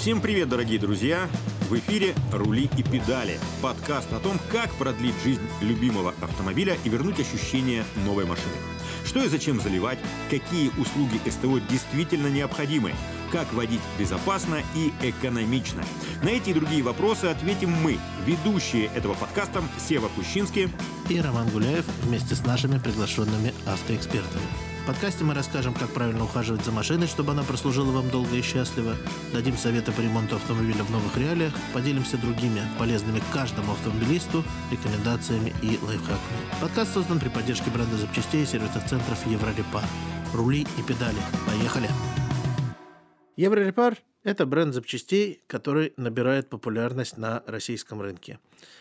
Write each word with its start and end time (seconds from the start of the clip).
Всем 0.00 0.22
привет, 0.22 0.48
дорогие 0.48 0.78
друзья! 0.78 1.28
В 1.68 1.74
эфире 1.74 2.14
«Рули 2.32 2.70
и 2.78 2.82
педали»– 2.82 3.38
подкаст 3.62 4.10
о 4.14 4.18
том, 4.18 4.40
как 4.50 4.72
продлить 4.76 5.14
жизнь 5.22 5.42
любимого 5.60 6.14
автомобиля 6.22 6.74
и 6.84 6.88
вернуть 6.88 7.20
ощущение 7.20 7.84
новой 8.06 8.24
машины. 8.24 8.54
Что 9.04 9.22
и 9.22 9.28
зачем 9.28 9.60
заливать, 9.60 9.98
какие 10.30 10.70
услуги 10.80 11.20
СТО 11.28 11.58
действительно 11.70 12.28
необходимы, 12.28 12.94
как 13.30 13.52
водить 13.52 13.80
безопасно 13.98 14.62
и 14.74 14.92
экономично. 15.02 15.82
На 16.22 16.30
эти 16.30 16.50
и 16.50 16.54
другие 16.54 16.82
вопросы 16.82 17.26
ответим 17.26 17.70
мы, 17.70 17.98
ведущие 18.26 18.86
этого 18.86 19.14
подкаста 19.14 19.62
Сева 19.78 20.08
Пущинский 20.08 20.68
и 21.08 21.20
Роман 21.20 21.48
Гуляев 21.48 21.84
вместе 22.02 22.34
с 22.34 22.44
нашими 22.44 22.78
приглашенными 22.78 23.54
автоэкспертами. 23.66 24.44
В 24.82 24.86
подкасте 24.86 25.24
мы 25.24 25.34
расскажем, 25.34 25.74
как 25.74 25.90
правильно 25.90 26.24
ухаживать 26.24 26.64
за 26.64 26.72
машиной, 26.72 27.06
чтобы 27.06 27.32
она 27.32 27.42
прослужила 27.42 27.92
вам 27.92 28.08
долго 28.08 28.34
и 28.34 28.42
счастливо, 28.42 28.96
дадим 29.32 29.56
советы 29.56 29.92
по 29.92 30.00
ремонту 30.00 30.36
автомобиля 30.36 30.82
в 30.82 30.90
новых 30.90 31.16
реалиях, 31.16 31.52
поделимся 31.74 32.16
другими 32.16 32.62
полезными 32.78 33.22
каждому 33.32 33.72
автомобилисту 33.72 34.42
рекомендациями 34.70 35.52
и 35.62 35.78
лайфхаками. 35.82 36.60
Подкаст 36.60 36.94
создан 36.94 37.20
при 37.20 37.28
поддержке 37.28 37.70
бренда 37.70 37.98
запчастей 37.98 38.42
и 38.42 38.46
сервисных 38.46 38.86
центров 38.86 39.24
Еврорепар. 39.26 39.84
Рули 40.32 40.66
и 40.78 40.82
педали. 40.82 41.18
Поехали! 41.46 41.90
Еврорепар– 43.40 43.96
это 44.22 44.44
бренд 44.44 44.74
запчастей, 44.74 45.42
который 45.46 45.94
набирает 45.96 46.50
популярность 46.50 47.16
на 47.16 47.42
российском 47.46 48.02
рынке. 48.02 48.38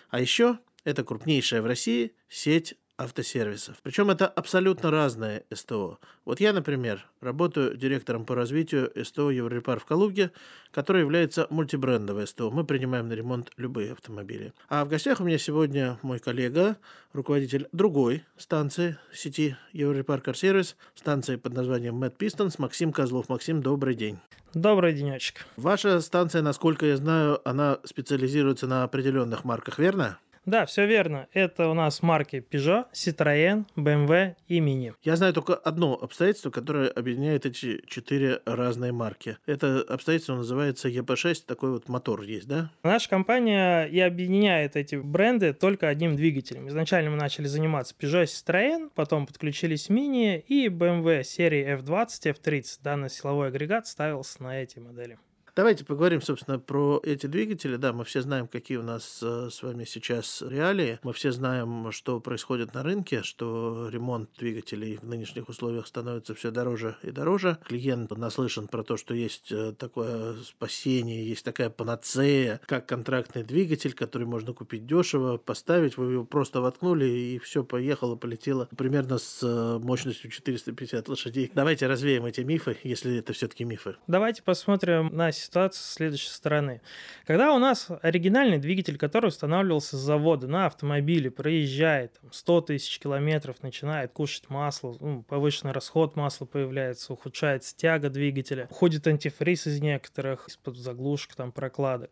А 0.10 0.20
еще 0.20 0.60
это 0.84 1.06
крупнейшая 1.06 1.62
в 1.62 1.66
России 1.66 2.12
сеть 2.28 2.76
автосервисов. 3.00 3.78
Причем 3.82 4.10
это 4.10 4.28
абсолютно 4.28 4.92
разные 4.92 5.46
СТО. 5.54 6.00
Вот 6.26 6.42
я, 6.42 6.52
например, 6.52 7.06
работаю 7.22 7.76
директором 7.78 8.26
по 8.26 8.36
развитию 8.36 8.92
СТО 9.02 9.32
Еврорепар 9.32 9.80
в 9.80 9.86
Калуге, 9.86 10.32
который 10.72 11.02
является 11.02 11.48
мультибрендовой 11.50 12.28
СТО. 12.28 12.52
Мы 12.52 12.66
принимаем 12.66 13.08
на 13.08 13.14
ремонт 13.14 13.52
любые 13.56 13.94
автомобили. 13.94 14.54
А 14.68 14.84
в 14.84 14.90
гостях 14.90 15.22
у 15.22 15.24
меня 15.24 15.38
сегодня 15.38 15.98
мой 16.02 16.20
коллега, 16.20 16.76
руководитель 17.14 17.70
другой 17.72 18.26
станции 18.38 18.98
сети 19.14 19.56
Еврорепар 19.72 20.20
Карсервис, 20.20 20.76
станции 20.94 21.38
под 21.38 21.54
названием 21.54 22.04
Mad 22.04 22.18
Pistons, 22.18 22.56
Максим 22.58 22.92
Козлов. 22.92 23.30
Максим, 23.30 23.62
добрый 23.62 23.96
день. 23.96 24.20
Добрый 24.54 24.94
денечек. 24.94 25.46
Ваша 25.56 26.02
станция, 26.02 26.42
насколько 26.42 26.86
я 26.86 26.98
знаю, 26.98 27.40
она 27.48 27.80
специализируется 27.86 28.68
на 28.68 28.84
определенных 28.84 29.46
марках, 29.46 29.80
верно? 29.80 30.20
Да, 30.46 30.66
все 30.66 30.86
верно. 30.86 31.28
Это 31.34 31.70
у 31.70 31.74
нас 31.74 32.02
марки 32.02 32.46
Peugeot, 32.50 32.86
Citroën, 32.94 33.66
BMW 33.76 34.36
и 34.48 34.60
Mini. 34.60 34.94
Я 35.04 35.16
знаю 35.16 35.34
только 35.34 35.56
одно 35.56 35.96
обстоятельство, 35.96 36.50
которое 36.50 36.90
объединяет 36.90 37.46
эти 37.46 37.82
четыре 37.88 38.42
разные 38.46 38.92
марки. 38.92 39.38
Это 39.46 39.82
обстоятельство 39.88 40.36
называется 40.36 40.90
EP6, 40.90 41.46
такой 41.46 41.72
вот 41.72 41.90
мотор 41.90 42.22
есть, 42.22 42.48
да? 42.48 42.72
Наша 42.84 43.10
компания 43.10 43.86
и 43.86 44.00
объединяет 44.00 44.76
эти 44.76 44.96
бренды 44.96 45.54
только 45.54 45.88
одним 45.88 46.16
двигателем. 46.16 46.68
Изначально 46.68 47.12
мы 47.12 47.18
начали 47.18 47.46
заниматься 47.46 47.96
Peugeot, 48.00 48.26
Citroën, 48.26 48.90
потом 48.96 49.26
подключились 49.26 49.90
Mini 49.90 50.40
и 50.40 50.68
BMW 50.68 51.24
серии 51.24 51.78
F20, 51.78 52.36
F30. 52.36 52.64
Данный 52.84 53.10
силовой 53.10 53.48
агрегат 53.48 53.88
ставился 53.88 54.42
на 54.44 54.62
эти 54.62 54.80
модели. 54.80 55.18
Давайте 55.60 55.84
поговорим, 55.84 56.22
собственно, 56.22 56.58
про 56.58 57.02
эти 57.04 57.26
двигатели. 57.28 57.76
Да, 57.76 57.92
мы 57.92 58.06
все 58.06 58.22
знаем, 58.22 58.48
какие 58.48 58.78
у 58.78 58.82
нас 58.82 59.20
э, 59.22 59.50
с 59.52 59.62
вами 59.62 59.84
сейчас 59.84 60.42
реалии. 60.42 61.02
Мы 61.04 61.12
все 61.12 61.34
знаем, 61.34 61.92
что 61.92 62.22
происходит 62.22 62.74
на 62.74 62.82
рынке, 62.82 63.24
что 63.24 63.90
ремонт 63.92 64.30
двигателей 64.40 64.96
в 64.96 65.04
нынешних 65.04 65.50
условиях 65.50 65.86
становится 65.86 66.34
все 66.34 66.52
дороже 66.52 66.96
и 67.04 67.12
дороже. 67.12 67.58
Клиент 67.68 68.10
наслышан 68.12 68.70
про 68.70 68.86
то, 68.86 68.96
что 68.96 69.14
есть 69.14 69.52
э, 69.52 69.74
такое 69.78 70.36
спасение, 70.44 71.28
есть 71.28 71.44
такая 71.44 71.70
панацея, 71.70 72.62
как 72.66 72.86
контрактный 72.86 73.44
двигатель, 73.44 73.92
который 73.92 74.28
можно 74.28 74.54
купить 74.54 74.86
дешево, 74.86 75.36
поставить, 75.36 75.98
вы 75.98 76.14
его 76.14 76.24
просто 76.24 76.62
воткнули, 76.62 77.04
и 77.04 77.38
все 77.40 77.66
поехало, 77.66 78.16
полетело 78.16 78.70
примерно 78.78 79.18
с 79.18 79.42
э, 79.44 79.80
мощностью 79.84 80.32
450 80.32 81.10
лошадей. 81.10 81.52
Давайте 81.54 81.88
развеем 81.88 82.24
эти 82.24 82.40
мифы, 82.40 82.78
если 82.84 83.18
это 83.18 83.34
все-таки 83.34 83.66
мифы. 83.66 83.98
Давайте 84.08 84.42
посмотрим 84.42 85.10
на 85.14 85.34
ситуация 85.50 85.82
с 85.82 85.94
следующей 85.94 86.30
стороны. 86.30 86.82
Когда 87.26 87.54
у 87.54 87.60
нас 87.60 87.88
оригинальный 88.02 88.60
двигатель, 88.60 88.98
который 88.98 89.28
устанавливался 89.28 89.98
с 89.98 90.00
завода 90.00 90.48
на 90.48 90.68
автомобиле, 90.68 91.32
проезжает 91.32 92.20
там, 92.22 92.32
100 92.32 92.62
тысяч 92.62 93.00
километров, 93.00 93.64
начинает 93.64 94.12
кушать 94.12 94.50
масло, 94.50 94.96
ну, 95.00 95.24
повышенный 95.24 95.74
расход 95.74 96.16
масла 96.16 96.46
появляется, 96.46 97.14
ухудшается 97.14 97.76
тяга 97.76 98.10
двигателя, 98.10 98.68
уходит 98.70 99.08
антифриз 99.08 99.66
из 99.66 99.82
некоторых, 99.82 100.48
из-под 100.48 100.78
заглушек, 100.78 101.34
там, 101.36 101.52
прокладок. 101.52 102.12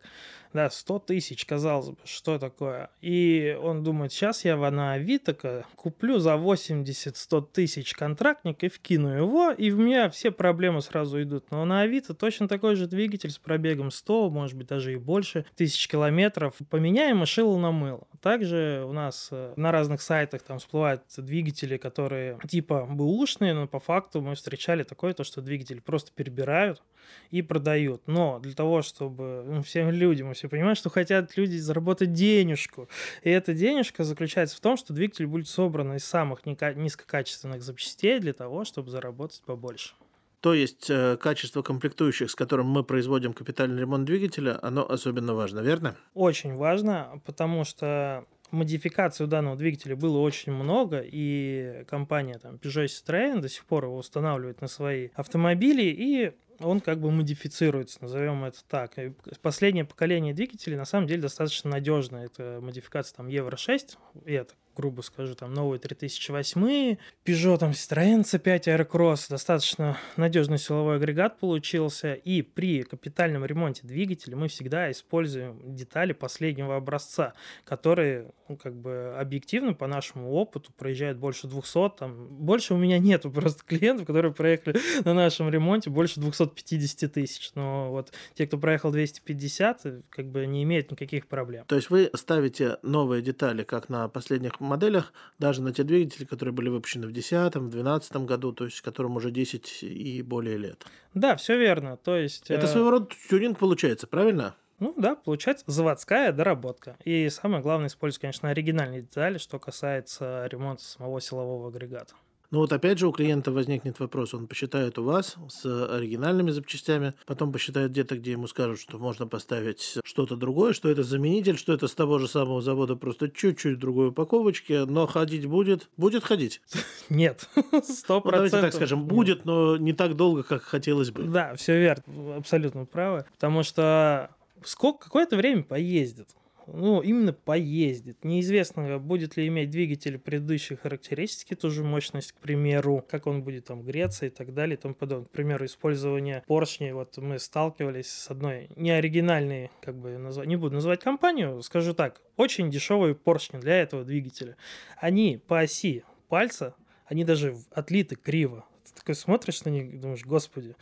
Да, 0.52 0.70
100 0.70 0.98
тысяч, 1.00 1.44
казалось 1.44 1.90
бы, 1.90 1.98
что 2.04 2.38
такое? 2.38 2.90
И 3.00 3.56
он 3.62 3.84
думает, 3.84 4.12
сейчас 4.12 4.44
я 4.44 4.56
на 4.56 4.94
Авито 4.94 5.64
куплю 5.76 6.18
за 6.18 6.34
80-100 6.34 7.48
тысяч 7.52 7.92
контрактник 7.92 8.64
и 8.64 8.68
вкину 8.68 9.08
его, 9.08 9.50
и 9.50 9.70
у 9.70 9.76
меня 9.76 10.08
все 10.08 10.30
проблемы 10.30 10.80
сразу 10.80 11.22
идут. 11.22 11.50
Но 11.50 11.64
на 11.64 11.82
Авито 11.82 12.14
точно 12.14 12.48
такой 12.48 12.76
же 12.76 12.86
двигатель 12.86 13.27
с 13.30 13.38
пробегом 13.38 13.90
100, 13.90 14.30
может 14.30 14.56
быть, 14.56 14.66
даже 14.66 14.92
и 14.92 14.96
больше, 14.96 15.44
тысяч 15.56 15.88
километров. 15.88 16.54
Поменяем 16.70 17.22
и 17.22 17.26
шило 17.26 17.58
на 17.58 17.70
мыло. 17.70 18.06
Также 18.20 18.84
у 18.86 18.92
нас 18.92 19.28
э, 19.30 19.52
на 19.56 19.72
разных 19.72 20.02
сайтах 20.02 20.42
там 20.42 20.58
всплывают 20.58 21.02
двигатели, 21.16 21.76
которые 21.76 22.38
типа 22.48 22.86
бэушные, 22.90 23.54
но 23.54 23.66
по 23.66 23.78
факту 23.78 24.20
мы 24.20 24.34
встречали 24.34 24.82
такое, 24.82 25.14
то, 25.14 25.24
что 25.24 25.40
двигатели 25.40 25.80
просто 25.80 26.10
перебирают 26.12 26.82
и 27.30 27.42
продают. 27.42 28.02
Но 28.06 28.38
для 28.38 28.54
того, 28.54 28.82
чтобы 28.82 29.44
ну, 29.46 29.62
всем 29.62 29.90
людям, 29.90 30.28
мы 30.28 30.34
все 30.34 30.48
понимаем, 30.48 30.74
что 30.74 30.90
хотят 30.90 31.36
люди 31.36 31.56
заработать 31.56 32.12
денежку. 32.12 32.88
И 33.22 33.30
эта 33.30 33.54
денежка 33.54 34.04
заключается 34.04 34.56
в 34.56 34.60
том, 34.60 34.76
что 34.76 34.92
двигатель 34.92 35.26
будет 35.26 35.48
собран 35.48 35.94
из 35.94 36.04
самых 36.04 36.44
низкокачественных 36.44 37.62
запчастей 37.62 38.18
для 38.18 38.32
того, 38.32 38.64
чтобы 38.64 38.90
заработать 38.90 39.42
побольше. 39.44 39.94
То 40.40 40.54
есть 40.54 40.88
э, 40.88 41.16
качество 41.16 41.62
комплектующих, 41.62 42.30
с 42.30 42.34
которым 42.34 42.66
мы 42.66 42.84
производим 42.84 43.32
капитальный 43.32 43.80
ремонт 43.80 44.04
двигателя, 44.04 44.58
оно 44.62 44.88
особенно 44.88 45.34
важно, 45.34 45.60
верно? 45.60 45.96
Очень 46.14 46.54
важно, 46.54 47.20
потому 47.24 47.64
что 47.64 48.24
модификаций 48.50 49.26
у 49.26 49.28
данного 49.28 49.56
двигателя 49.56 49.96
было 49.96 50.18
очень 50.18 50.52
много, 50.52 51.00
и 51.04 51.84
компания 51.88 52.38
там 52.38 52.56
Peugeot 52.56 52.86
Citroën 52.86 53.40
до 53.40 53.48
сих 53.48 53.64
пор 53.64 53.84
его 53.84 53.96
устанавливает 53.96 54.60
на 54.60 54.68
свои 54.68 55.08
автомобили, 55.14 55.82
и 55.82 56.32
он 56.60 56.80
как 56.80 57.00
бы 57.00 57.10
модифицируется, 57.10 57.98
назовем 58.00 58.44
это 58.44 58.58
так. 58.66 58.98
И 58.98 59.12
последнее 59.42 59.84
поколение 59.84 60.34
двигателей 60.34 60.76
на 60.76 60.84
самом 60.84 61.06
деле 61.06 61.22
достаточно 61.22 61.70
надежное. 61.70 62.26
Это 62.26 62.58
модификация 62.62 63.16
там 63.16 63.28
Евро 63.28 63.56
6, 63.56 63.98
и 64.24 64.32
это 64.32 64.54
грубо 64.78 65.02
скажу, 65.02 65.34
там 65.34 65.52
новые 65.52 65.80
3008, 65.80 66.96
Peugeot, 67.24 67.58
там 67.58 67.72
Citroёn 67.72 68.20
C5 68.20 68.60
Aircross, 68.60 69.28
достаточно 69.28 69.98
надежный 70.16 70.58
силовой 70.58 70.96
агрегат 70.96 71.40
получился, 71.40 72.14
и 72.14 72.42
при 72.42 72.84
капитальном 72.84 73.44
ремонте 73.44 73.84
двигателя 73.84 74.36
мы 74.36 74.46
всегда 74.46 74.88
используем 74.92 75.74
детали 75.74 76.12
последнего 76.12 76.76
образца, 76.76 77.34
которые, 77.64 78.30
ну, 78.48 78.56
как 78.56 78.76
бы 78.76 79.16
объективно 79.18 79.74
по 79.74 79.88
нашему 79.88 80.30
опыту 80.30 80.72
проезжают 80.72 81.18
больше 81.18 81.48
200, 81.48 81.98
там, 81.98 82.28
больше 82.28 82.72
у 82.72 82.76
меня 82.76 83.00
нету 83.00 83.32
просто 83.32 83.64
клиентов, 83.66 84.06
которые 84.06 84.32
проехали 84.32 84.78
на 85.04 85.12
нашем 85.12 85.50
ремонте 85.50 85.90
больше 85.90 86.20
250 86.54 87.12
тысяч, 87.12 87.50
но 87.54 87.90
вот 87.90 88.12
те, 88.34 88.46
кто 88.46 88.58
проехал 88.58 88.90
250, 88.90 89.82
как 90.08 90.26
бы 90.30 90.46
не 90.46 90.62
имеют 90.62 90.90
никаких 90.90 91.26
проблем. 91.26 91.64
То 91.66 91.76
есть 91.76 91.90
вы 91.90 92.10
ставите 92.14 92.78
новые 92.82 93.22
детали, 93.22 93.62
как 93.62 93.88
на 93.88 94.08
последних 94.08 94.60
моделях, 94.60 95.12
даже 95.38 95.62
на 95.62 95.72
те 95.72 95.82
двигатели, 95.82 96.24
которые 96.24 96.52
были 96.52 96.68
выпущены 96.68 97.06
в 97.06 97.12
2010, 97.12 97.56
в 97.56 97.70
2012 97.70 98.16
году, 98.16 98.52
то 98.52 98.64
есть 98.64 98.80
которым 98.80 99.16
уже 99.16 99.30
10 99.30 99.82
и 99.82 100.22
более 100.22 100.56
лет. 100.58 100.84
Да, 101.14 101.36
все 101.36 101.58
верно. 101.58 101.96
То 101.96 102.16
есть, 102.16 102.50
Это 102.50 102.66
э... 102.66 102.68
своего 102.68 102.90
рода 102.90 103.08
тюнинг 103.28 103.58
получается, 103.58 104.06
правильно? 104.06 104.54
Ну 104.78 104.94
да, 104.96 105.16
получается 105.16 105.64
заводская 105.66 106.32
доработка. 106.32 106.96
И 107.04 107.28
самое 107.30 107.62
главное, 107.62 107.88
использовать, 107.88 108.20
конечно, 108.20 108.48
оригинальные 108.48 109.02
детали, 109.02 109.38
что 109.38 109.58
касается 109.58 110.46
ремонта 110.50 110.84
самого 110.84 111.20
силового 111.20 111.68
агрегата. 111.68 112.14
Ну 112.50 112.60
вот 112.60 112.72
опять 112.72 112.98
же 112.98 113.06
у 113.06 113.12
клиента 113.12 113.52
возникнет 113.52 114.00
вопрос, 114.00 114.32
он 114.32 114.46
посчитает 114.46 114.98
у 114.98 115.04
вас 115.04 115.36
с 115.50 115.66
оригинальными 115.66 116.50
запчастями, 116.50 117.12
потом 117.26 117.52
посчитает 117.52 117.90
где-то, 117.90 118.16
где 118.16 118.32
ему 118.32 118.46
скажут, 118.46 118.80
что 118.80 118.98
можно 118.98 119.26
поставить 119.26 119.98
что-то 120.02 120.34
другое, 120.34 120.72
что 120.72 120.88
это 120.88 121.02
заменитель, 121.02 121.58
что 121.58 121.74
это 121.74 121.88
с 121.88 121.94
того 121.94 122.18
же 122.18 122.26
самого 122.26 122.62
завода, 122.62 122.96
просто 122.96 123.28
чуть-чуть 123.28 123.78
другой 123.78 124.08
упаковочке, 124.08 124.86
но 124.86 125.06
ходить 125.06 125.44
будет, 125.44 125.90
будет 125.98 126.24
ходить? 126.24 126.62
Нет, 127.10 127.46
сто 127.84 128.22
процентов. 128.22 128.24
Ну, 128.24 128.30
давайте 128.30 128.60
так 128.60 128.72
скажем, 128.72 129.04
будет, 129.04 129.44
но 129.44 129.76
не 129.76 129.92
так 129.92 130.16
долго, 130.16 130.42
как 130.42 130.62
хотелось 130.62 131.10
бы. 131.10 131.24
Да, 131.24 131.54
все 131.56 131.78
верно, 131.78 132.36
абсолютно 132.36 132.86
правы, 132.86 133.26
потому 133.34 133.62
что 133.62 134.30
сколько, 134.64 135.04
какое-то 135.04 135.36
время 135.36 135.64
поездит 135.64 136.28
ну, 136.72 137.00
именно 137.00 137.32
поездит. 137.32 138.24
Неизвестно, 138.24 138.98
будет 138.98 139.36
ли 139.36 139.46
иметь 139.48 139.70
двигатель 139.70 140.18
предыдущие 140.18 140.76
характеристики, 140.76 141.54
ту 141.54 141.70
же 141.70 141.84
мощность, 141.84 142.32
к 142.32 142.36
примеру, 142.36 143.04
как 143.08 143.26
он 143.26 143.42
будет 143.42 143.66
там 143.66 143.82
греться 143.82 144.26
и 144.26 144.30
так 144.30 144.54
далее 144.54 144.76
и 144.76 144.80
тому 144.80 144.94
подобное. 144.94 145.26
К 145.26 145.30
примеру, 145.30 145.64
использование 145.64 146.42
поршней. 146.46 146.92
Вот 146.92 147.16
мы 147.18 147.38
сталкивались 147.38 148.10
с 148.10 148.30
одной 148.30 148.70
неоригинальной, 148.76 149.70
как 149.80 149.96
бы, 149.96 150.18
назв... 150.18 150.44
не 150.44 150.56
буду 150.56 150.74
называть 150.74 151.00
компанию, 151.00 151.62
скажу 151.62 151.94
так, 151.94 152.20
очень 152.36 152.70
дешевые 152.70 153.14
поршни 153.14 153.58
для 153.58 153.80
этого 153.80 154.04
двигателя. 154.04 154.56
Они 154.98 155.40
по 155.46 155.60
оси 155.60 156.04
пальца, 156.28 156.74
они 157.06 157.24
даже 157.24 157.56
отлиты 157.70 158.16
криво. 158.16 158.64
Ты 158.84 158.92
такой 158.94 159.14
смотришь 159.14 159.64
на 159.64 159.70
них 159.70 159.92
и 159.92 159.96
думаешь, 159.96 160.24
господи, 160.24 160.76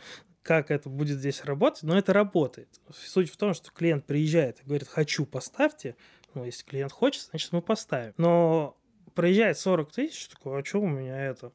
как 0.47 0.71
это 0.71 0.89
будет 0.89 1.19
здесь 1.19 1.43
работать, 1.43 1.83
но 1.83 1.97
это 1.97 2.13
работает. 2.13 2.69
Суть 2.95 3.29
в 3.29 3.35
том, 3.35 3.53
что 3.53 3.69
клиент 3.69 4.05
приезжает 4.05 4.61
и 4.61 4.63
говорит, 4.63 4.87
хочу, 4.87 5.25
поставьте. 5.25 5.97
Ну, 6.33 6.45
если 6.45 6.63
клиент 6.63 6.93
хочет, 6.93 7.23
значит, 7.23 7.51
мы 7.51 7.61
поставим. 7.61 8.13
Но 8.17 8.77
проезжает 9.13 9.57
40 9.57 9.91
тысяч, 9.91 10.29
такой, 10.29 10.61
а 10.61 10.63
что 10.65 10.79
у 10.79 10.87
меня 10.87 11.19
это? 11.21 11.51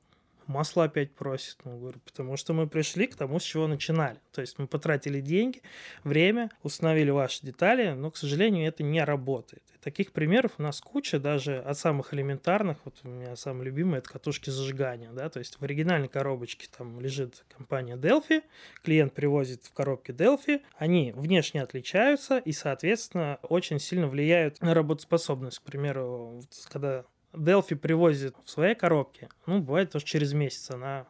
Масло 0.52 0.84
опять 0.84 1.14
просит. 1.14 1.56
Ну, 1.64 1.78
говорю, 1.78 1.98
потому 2.04 2.36
что 2.36 2.52
мы 2.52 2.66
пришли 2.66 3.06
к 3.06 3.16
тому, 3.16 3.40
с 3.40 3.42
чего 3.42 3.66
начинали. 3.66 4.18
То 4.32 4.40
есть 4.42 4.58
мы 4.58 4.66
потратили 4.66 5.20
деньги, 5.20 5.62
время, 6.04 6.50
установили 6.62 7.10
ваши 7.10 7.44
детали, 7.44 7.92
но, 7.92 8.10
к 8.10 8.16
сожалению, 8.16 8.68
это 8.68 8.82
не 8.82 9.02
работает. 9.02 9.62
И 9.74 9.78
таких 9.78 10.12
примеров 10.12 10.52
у 10.58 10.62
нас 10.62 10.80
куча, 10.80 11.18
даже 11.18 11.58
от 11.58 11.78
самых 11.78 12.12
элементарных. 12.12 12.78
Вот 12.84 12.94
у 13.02 13.08
меня 13.08 13.34
самый 13.36 13.64
любимый 13.64 13.98
это 13.98 14.10
катушки 14.10 14.50
зажигания. 14.50 15.10
Да? 15.12 15.28
То 15.30 15.38
есть 15.38 15.58
в 15.58 15.64
оригинальной 15.64 16.08
коробочке 16.08 16.68
там 16.76 17.00
лежит 17.00 17.44
компания 17.56 17.96
Delphi, 17.96 18.42
клиент 18.82 19.14
привозит 19.14 19.64
в 19.64 19.72
коробке 19.72 20.12
Delphi, 20.12 20.60
они 20.76 21.12
внешне 21.16 21.62
отличаются 21.62 22.38
и, 22.38 22.52
соответственно, 22.52 23.38
очень 23.42 23.78
сильно 23.78 24.06
влияют 24.06 24.60
на 24.60 24.74
работоспособность. 24.74 25.60
К 25.60 25.62
примеру, 25.62 26.42
когда 26.68 27.04
Delphi 27.32 27.76
привозит 27.76 28.36
в 28.44 28.50
своей 28.50 28.74
коробке, 28.74 29.28
ну, 29.46 29.60
бывает 29.60 29.90
тоже 29.90 30.04
через 30.04 30.32
месяц 30.32 30.70
она 30.70 31.06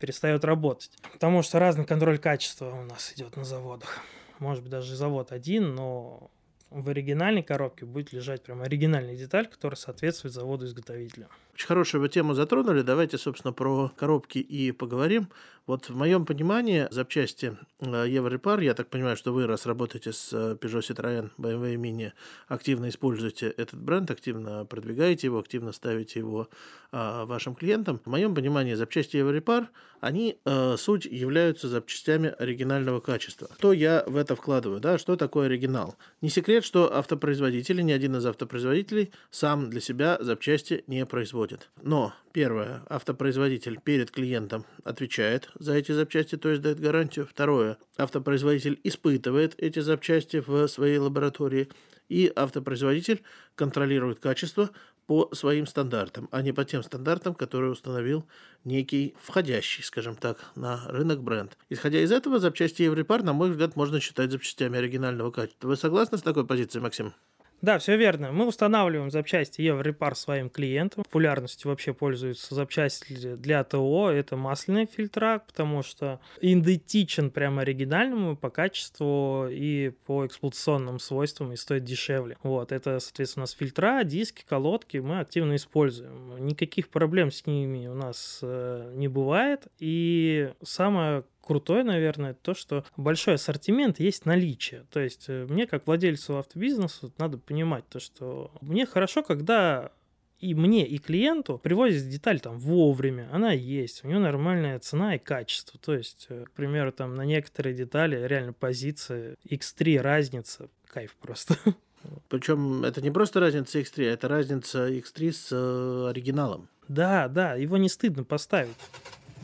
перестает 0.00 0.44
работать. 0.44 0.90
Потому 1.12 1.42
что 1.42 1.58
разный 1.58 1.84
контроль 1.84 2.18
качества 2.18 2.70
у 2.70 2.82
нас 2.82 3.12
идет 3.14 3.36
на 3.36 3.44
заводах. 3.44 4.00
Может 4.38 4.62
быть, 4.62 4.70
даже 4.70 4.96
завод 4.96 5.32
один, 5.32 5.74
но 5.74 6.30
в 6.70 6.88
оригинальной 6.88 7.42
коробке 7.42 7.84
будет 7.84 8.12
лежать 8.12 8.42
прям 8.42 8.62
оригинальная 8.62 9.16
деталь, 9.16 9.46
которая 9.46 9.76
соответствует 9.76 10.34
заводу-изготовителю. 10.34 11.28
Очень 11.56 11.68
хорошую 11.68 12.02
вы 12.02 12.10
тему 12.10 12.34
затронули. 12.34 12.82
Давайте, 12.82 13.16
собственно, 13.16 13.50
про 13.50 13.90
коробки 13.96 14.36
и 14.36 14.72
поговорим. 14.72 15.30
Вот 15.66 15.88
в 15.88 15.96
моем 15.96 16.26
понимании 16.26 16.86
запчасти 16.90 17.56
э, 17.80 18.04
Еврорепар, 18.08 18.60
я 18.60 18.74
так 18.74 18.88
понимаю, 18.88 19.16
что 19.16 19.32
вы, 19.32 19.46
раз 19.46 19.66
работаете 19.66 20.12
с 20.12 20.32
э, 20.32 20.56
Peugeot 20.60 20.80
Citroën, 20.80 21.30
BMW 21.38 21.74
Mini, 21.74 22.12
активно 22.46 22.88
используете 22.88 23.48
этот 23.48 23.80
бренд, 23.80 24.08
активно 24.10 24.64
продвигаете 24.66 25.26
его, 25.26 25.38
активно 25.40 25.72
ставите 25.72 26.20
его 26.20 26.48
а, 26.92 27.24
вашим 27.24 27.56
клиентам. 27.56 28.00
В 28.04 28.10
моем 28.10 28.34
понимании 28.34 28.74
запчасти 28.74 29.16
Еврорепар, 29.16 29.68
они 30.00 30.38
а, 30.44 30.76
суть 30.76 31.04
являются 31.04 31.68
запчастями 31.68 32.28
оригинального 32.38 33.00
качества. 33.00 33.48
Что 33.58 33.72
я 33.72 34.04
в 34.06 34.16
это 34.16 34.36
вкладываю, 34.36 34.78
да, 34.78 34.98
что 34.98 35.16
такое 35.16 35.46
оригинал? 35.46 35.96
Не 36.20 36.28
секрет, 36.28 36.64
что 36.64 36.94
автопроизводители, 36.96 37.82
ни 37.82 37.90
один 37.92 38.14
из 38.14 38.24
автопроизводителей 38.24 39.10
сам 39.30 39.68
для 39.68 39.80
себя 39.80 40.16
запчасти 40.20 40.84
не 40.86 41.04
производит. 41.06 41.45
Но 41.82 42.12
Первое. 42.36 42.82
Автопроизводитель 42.90 43.80
перед 43.80 44.10
клиентом 44.10 44.66
отвечает 44.84 45.48
за 45.58 45.72
эти 45.72 45.92
запчасти, 45.92 46.36
то 46.36 46.50
есть 46.50 46.60
дает 46.60 46.78
гарантию. 46.78 47.26
Второе. 47.26 47.78
Автопроизводитель 47.96 48.78
испытывает 48.84 49.54
эти 49.56 49.78
запчасти 49.78 50.44
в 50.46 50.68
своей 50.68 50.98
лаборатории. 50.98 51.70
И 52.10 52.30
автопроизводитель 52.36 53.22
контролирует 53.54 54.20
качество 54.20 54.68
по 55.06 55.30
своим 55.32 55.66
стандартам, 55.66 56.28
а 56.30 56.42
не 56.42 56.52
по 56.52 56.66
тем 56.66 56.82
стандартам, 56.82 57.34
которые 57.34 57.72
установил 57.72 58.26
некий 58.64 59.14
входящий, 59.18 59.82
скажем 59.82 60.14
так, 60.14 60.44
на 60.56 60.86
рынок 60.88 61.22
бренд. 61.22 61.56
Исходя 61.70 62.00
из 62.00 62.12
этого, 62.12 62.38
запчасти 62.38 62.82
Еврепар, 62.82 63.22
на 63.22 63.32
мой 63.32 63.50
взгляд, 63.50 63.76
можно 63.76 63.98
считать 63.98 64.30
запчастями 64.30 64.78
оригинального 64.78 65.30
качества. 65.30 65.68
Вы 65.68 65.76
согласны 65.76 66.18
с 66.18 66.22
такой 66.22 66.46
позицией, 66.46 66.82
Максим? 66.82 67.14
Да, 67.62 67.78
все 67.78 67.96
верно. 67.96 68.32
Мы 68.32 68.46
устанавливаем 68.46 69.10
запчасти 69.10 69.62
Еврорепар 69.62 70.14
своим 70.14 70.50
клиентам. 70.50 71.04
Популярностью 71.04 71.70
вообще 71.70 71.94
пользуются 71.94 72.54
запчасти 72.54 73.34
для 73.36 73.64
ТО. 73.64 74.10
Это 74.10 74.36
масляный 74.36 74.86
фильтра, 74.86 75.42
потому 75.46 75.82
что 75.82 76.20
идентичен 76.40 77.30
прямо 77.30 77.62
оригинальному 77.62 78.36
по 78.36 78.50
качеству 78.50 79.48
и 79.50 79.90
по 80.06 80.26
эксплуатационным 80.26 80.98
свойствам 80.98 81.52
и 81.52 81.56
стоит 81.56 81.84
дешевле. 81.84 82.36
Вот, 82.42 82.72
это, 82.72 82.98
соответственно, 83.00 83.42
у 83.42 83.44
нас 83.44 83.52
фильтра, 83.52 84.02
диски, 84.04 84.44
колодки 84.46 84.98
мы 84.98 85.20
активно 85.20 85.56
используем. 85.56 86.44
Никаких 86.44 86.88
проблем 86.88 87.30
с 87.30 87.46
ними 87.46 87.86
у 87.86 87.94
нас 87.94 88.40
э, 88.42 88.92
не 88.94 89.08
бывает. 89.08 89.66
И 89.78 90.52
самое 90.62 91.24
крутое, 91.46 91.84
наверное, 91.84 92.34
то, 92.34 92.54
что 92.54 92.84
большой 92.96 93.34
ассортимент 93.34 94.00
есть 94.00 94.26
наличие. 94.26 94.84
То 94.90 95.00
есть 95.00 95.26
э, 95.28 95.46
мне, 95.48 95.66
как 95.66 95.86
владельцу 95.86 96.38
автобизнеса, 96.38 97.10
надо 97.18 97.38
понимать 97.38 97.88
то, 97.88 98.00
что 98.00 98.50
мне 98.60 98.84
хорошо, 98.84 99.22
когда 99.22 99.92
и 100.40 100.54
мне, 100.54 100.86
и 100.86 100.98
клиенту 100.98 101.58
привозят 101.58 102.08
деталь 102.08 102.40
там 102.40 102.58
вовремя, 102.58 103.28
она 103.32 103.52
есть, 103.52 104.04
у 104.04 104.08
нее 104.08 104.18
нормальная 104.18 104.78
цена 104.78 105.14
и 105.14 105.18
качество. 105.18 105.78
То 105.80 105.94
есть, 105.94 106.26
э, 106.28 106.44
к 106.44 106.50
примеру, 106.50 106.92
там 106.92 107.14
на 107.14 107.24
некоторые 107.24 107.74
детали 107.74 108.26
реально 108.26 108.52
позиция 108.52 109.36
X3 109.48 110.00
разница, 110.00 110.68
кайф 110.88 111.14
просто. 111.16 111.56
Причем 112.28 112.84
это 112.84 113.00
не 113.00 113.10
просто 113.10 113.40
разница 113.40 113.80
X3, 113.80 114.08
а 114.08 114.12
это 114.12 114.28
разница 114.28 114.88
X3 114.88 115.32
с 115.32 115.48
э, 115.52 116.10
оригиналом. 116.10 116.68
Да, 116.88 117.28
да, 117.28 117.54
его 117.54 117.76
не 117.76 117.88
стыдно 117.88 118.24
поставить. 118.24 118.76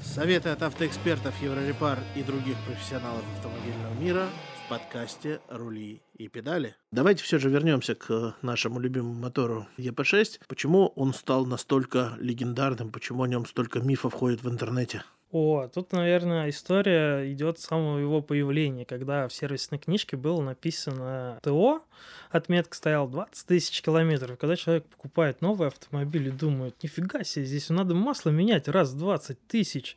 Советы 0.00 0.50
от 0.50 0.62
автоэкспертов 0.62 1.34
Еврорепар 1.42 1.98
и 2.16 2.22
других 2.22 2.56
профессионалов 2.66 3.24
автомобильного 3.36 3.94
мира 3.94 4.28
в 4.64 4.68
подкасте 4.68 5.40
«Рули 5.48 6.02
и 6.16 6.28
педали». 6.28 6.76
Давайте 6.90 7.22
все 7.22 7.38
же 7.38 7.48
вернемся 7.48 7.94
к 7.94 8.34
нашему 8.42 8.80
любимому 8.80 9.14
мотору 9.14 9.66
ЕП-6. 9.76 10.40
Почему 10.48 10.88
он 10.96 11.14
стал 11.14 11.46
настолько 11.46 12.14
легендарным, 12.18 12.90
почему 12.90 13.22
о 13.22 13.28
нем 13.28 13.46
столько 13.46 13.80
мифов 13.80 14.14
ходит 14.14 14.42
в 14.42 14.50
интернете? 14.50 15.02
О, 15.32 15.66
тут, 15.66 15.92
наверное, 15.92 16.50
история 16.50 17.32
идет 17.32 17.58
с 17.58 17.64
самого 17.64 17.98
его 17.98 18.20
появления, 18.20 18.84
когда 18.84 19.28
в 19.28 19.32
сервисной 19.32 19.78
книжке 19.80 20.18
было 20.18 20.42
написано 20.42 21.38
ТО, 21.42 21.82
отметка 22.30 22.76
стояла 22.76 23.08
20 23.08 23.46
тысяч 23.46 23.80
километров. 23.80 24.38
Когда 24.38 24.56
человек 24.56 24.84
покупает 24.84 25.40
новый 25.40 25.68
автомобиль 25.68 26.28
и 26.28 26.30
думает, 26.30 26.82
нифига 26.82 27.24
себе, 27.24 27.46
здесь 27.46 27.70
надо 27.70 27.94
масло 27.94 28.28
менять 28.28 28.68
раз 28.68 28.90
в 28.90 28.98
20 28.98 29.46
тысяч, 29.46 29.96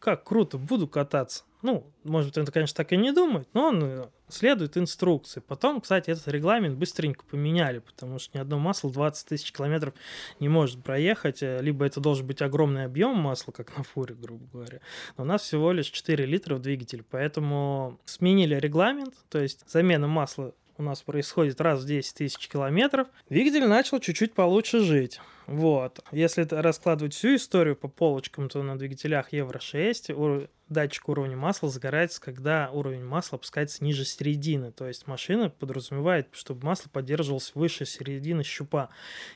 как 0.00 0.24
круто, 0.24 0.58
буду 0.58 0.88
кататься. 0.88 1.44
Ну, 1.62 1.92
может 2.04 2.30
быть, 2.30 2.38
он, 2.38 2.46
конечно, 2.46 2.74
так 2.74 2.92
и 2.92 2.96
не 2.96 3.12
думает, 3.12 3.46
но 3.52 3.68
он 3.68 3.84
э, 3.84 4.08
следует 4.28 4.78
инструкции. 4.78 5.40
Потом, 5.46 5.82
кстати, 5.82 6.10
этот 6.10 6.26
регламент 6.28 6.78
быстренько 6.78 7.22
поменяли, 7.26 7.80
потому 7.80 8.18
что 8.18 8.38
ни 8.38 8.40
одно 8.40 8.58
масло 8.58 8.90
20 8.90 9.28
тысяч 9.28 9.52
километров 9.52 9.92
не 10.40 10.48
может 10.48 10.82
проехать, 10.82 11.42
э, 11.42 11.60
либо 11.60 11.84
это 11.84 12.00
должен 12.00 12.26
быть 12.26 12.40
огромный 12.40 12.84
объем 12.84 13.14
масла, 13.16 13.52
как 13.52 13.76
на 13.76 13.84
фуре, 13.84 14.14
грубо 14.14 14.46
говоря. 14.50 14.80
Но 15.18 15.24
у 15.24 15.26
нас 15.26 15.42
всего 15.42 15.70
лишь 15.72 15.90
4 15.90 16.24
литра 16.24 16.54
в 16.54 16.60
двигателе, 16.60 17.04
поэтому 17.08 18.00
сменили 18.06 18.54
регламент, 18.54 19.14
то 19.28 19.38
есть 19.38 19.68
замена 19.68 20.08
масла 20.08 20.54
у 20.80 20.82
нас 20.82 21.02
происходит 21.02 21.60
раз 21.60 21.82
в 21.82 21.86
10 21.86 22.14
тысяч 22.14 22.48
километров, 22.48 23.06
двигатель 23.28 23.66
начал 23.66 24.00
чуть-чуть 24.00 24.32
получше 24.32 24.80
жить. 24.80 25.20
Вот. 25.46 26.00
Если 26.10 26.42
раскладывать 26.42 27.12
всю 27.12 27.36
историю 27.36 27.76
по 27.76 27.88
полочкам, 27.88 28.48
то 28.48 28.62
на 28.62 28.78
двигателях 28.78 29.32
Евро-6 29.32 30.48
датчик 30.68 31.08
уровня 31.08 31.36
масла 31.36 31.68
загорается, 31.68 32.20
когда 32.20 32.70
уровень 32.72 33.04
масла 33.04 33.36
опускается 33.36 33.84
ниже 33.84 34.04
середины. 34.04 34.72
То 34.72 34.86
есть 34.86 35.06
машина 35.06 35.50
подразумевает, 35.50 36.28
чтобы 36.32 36.64
масло 36.64 36.88
поддерживалось 36.88 37.52
выше 37.54 37.84
середины 37.84 38.42
щупа. 38.42 38.88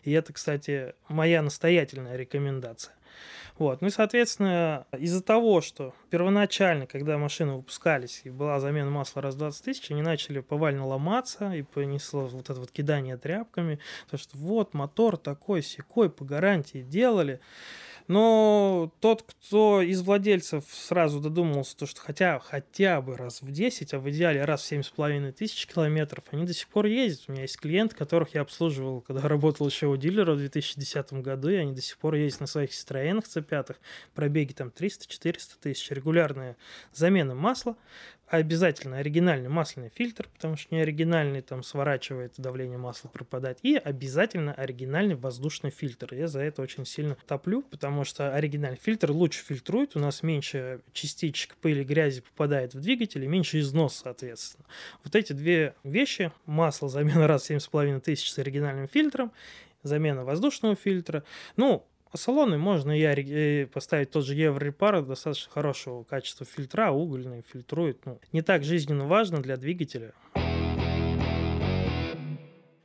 И 0.05 0.13
это, 0.13 0.33
кстати, 0.33 0.95
моя 1.09 1.43
настоятельная 1.43 2.17
рекомендация. 2.17 2.95
Вот. 3.59 3.81
Ну 3.81 3.89
и, 3.89 3.91
соответственно, 3.91 4.87
из-за 4.99 5.23
того, 5.23 5.61
что 5.61 5.95
первоначально, 6.11 6.87
когда 6.87 7.19
машины 7.19 7.55
выпускались 7.55 8.23
и 8.25 8.31
была 8.31 8.59
замена 8.59 8.91
масла 8.91 9.23
раз 9.23 9.35
в 9.35 9.39
20 9.39 9.65
тысяч, 9.65 9.91
они 9.91 10.03
начали 10.03 10.41
повально 10.41 10.87
ломаться 10.87 11.53
и 11.53 11.63
понесло 11.63 12.27
вот 12.27 12.51
это 12.51 12.61
вот 12.61 12.71
кидание 12.71 13.17
тряпками, 13.17 13.79
то 14.11 14.17
что 14.17 14.37
вот 14.37 14.75
мотор 14.75 15.17
такой 15.17 15.63
секой 15.63 16.11
по 16.11 16.25
гарантии 16.25 16.83
делали. 16.83 17.41
Но 18.07 18.93
тот, 19.01 19.23
кто 19.23 19.81
из 19.81 20.03
владельцев 20.03 20.65
сразу 20.71 21.21
додумался, 21.21 21.75
то, 21.77 21.87
что 21.87 22.03
хотя, 22.03 22.39
хотя 22.39 23.01
бы 23.01 23.17
раз 23.17 23.41
в 23.41 23.51
10, 23.51 23.95
а 23.95 23.99
в 23.99 24.11
идеале 24.11 24.45
раз 24.45 24.63
в 24.63 24.73
7,5 24.73 25.33
тысяч 25.33 25.67
километров, 25.67 26.25
они 26.31 26.45
до 26.45 26.53
сих 26.53 26.69
пор 26.69 26.85
ездят. 26.87 27.25
У 27.29 27.33
меня 27.33 27.43
есть 27.43 27.59
клиенты, 27.59 27.97
которых 27.97 28.35
я 28.35 28.43
обслуживал, 28.43 29.01
когда 29.01 29.23
работал 29.29 29.67
еще 29.67 29.87
у 29.87 29.97
дилера 29.97 30.35
в 30.35 30.39
2010 30.39 31.15
году, 31.15 31.49
и 31.49 31.55
они 31.55 31.73
до 31.73 31.81
сих 31.81 31.97
пор 31.97 32.15
ездят 32.15 32.43
на 32.43 32.47
своих 32.47 32.71
Citroёn 32.71 33.25
C5, 33.25 33.77
пробеги 34.15 34.53
там 34.53 34.69
300-400 34.69 35.39
тысяч, 35.63 35.91
регулярная 35.91 36.57
замена 36.93 37.35
масла, 37.35 37.77
обязательно 38.27 38.99
оригинальный 38.99 39.49
масляный 39.49 39.91
фильтр, 39.95 40.29
потому 40.33 40.57
что 40.57 40.75
не 40.75 40.81
оригинальный 40.81 41.43
там 41.43 41.63
сворачивает, 41.63 42.35
давление 42.39 42.79
масла 42.79 43.09
пропадает, 43.09 43.59
и 43.63 43.77
обязательно 43.77 44.55
оригинальный 44.55 45.15
воздушный 45.15 45.71
фильтр. 45.71 46.15
Я 46.15 46.29
за 46.29 46.41
это 46.41 46.63
очень 46.63 46.87
сильно 46.87 47.17
топлю, 47.27 47.63
потому 47.63 48.05
что 48.05 48.35
оригинальный 48.35 48.79
фильтр 48.81 49.11
лучше 49.11 49.45
фильтрует, 49.45 49.97
у 49.97 50.01
нас 50.01 50.23
меньше 50.23 50.81
частичек 50.93 51.57
пыли, 51.57 51.85
грязи 51.85 52.23
попадает 52.23 52.75
в 52.75 52.81
двигатель, 52.81 53.25
и 53.25 53.29
меньше 53.29 53.61
износ, 53.61 54.01
соответственно. 54.03 54.65
Вот 55.03 55.15
эти 55.15 55.33
две 55.33 55.75
вещи, 55.85 56.33
масло 56.47 56.89
замена 56.89 57.27
раз 57.27 57.45
в 57.45 57.51
7,5 57.51 58.01
тысяч 58.01 58.31
с 58.31 58.39
оригинальным 58.39 58.89
фильтром, 58.89 59.33
замена 59.83 60.25
воздушного 60.25 60.77
фильтра, 60.77 61.25
ну, 61.57 61.87
по 62.15 62.19
салону 62.19 62.57
можно 62.61 62.93
и 62.97 63.65
поставить 63.65 64.13
тот 64.13 64.25
же 64.25 64.37
Еврорепар, 64.37 65.03
достаточно 65.03 65.51
хорошего 65.51 66.05
качества 66.05 66.47
фильтра, 66.47 66.93
угольный 66.93 67.43
фильтрует. 67.43 68.07
Ну, 68.07 68.21
не 68.31 68.41
так 68.41 68.63
жизненно 68.63 69.05
важно 69.07 69.43
для 69.43 69.57
двигателя. 69.57 70.15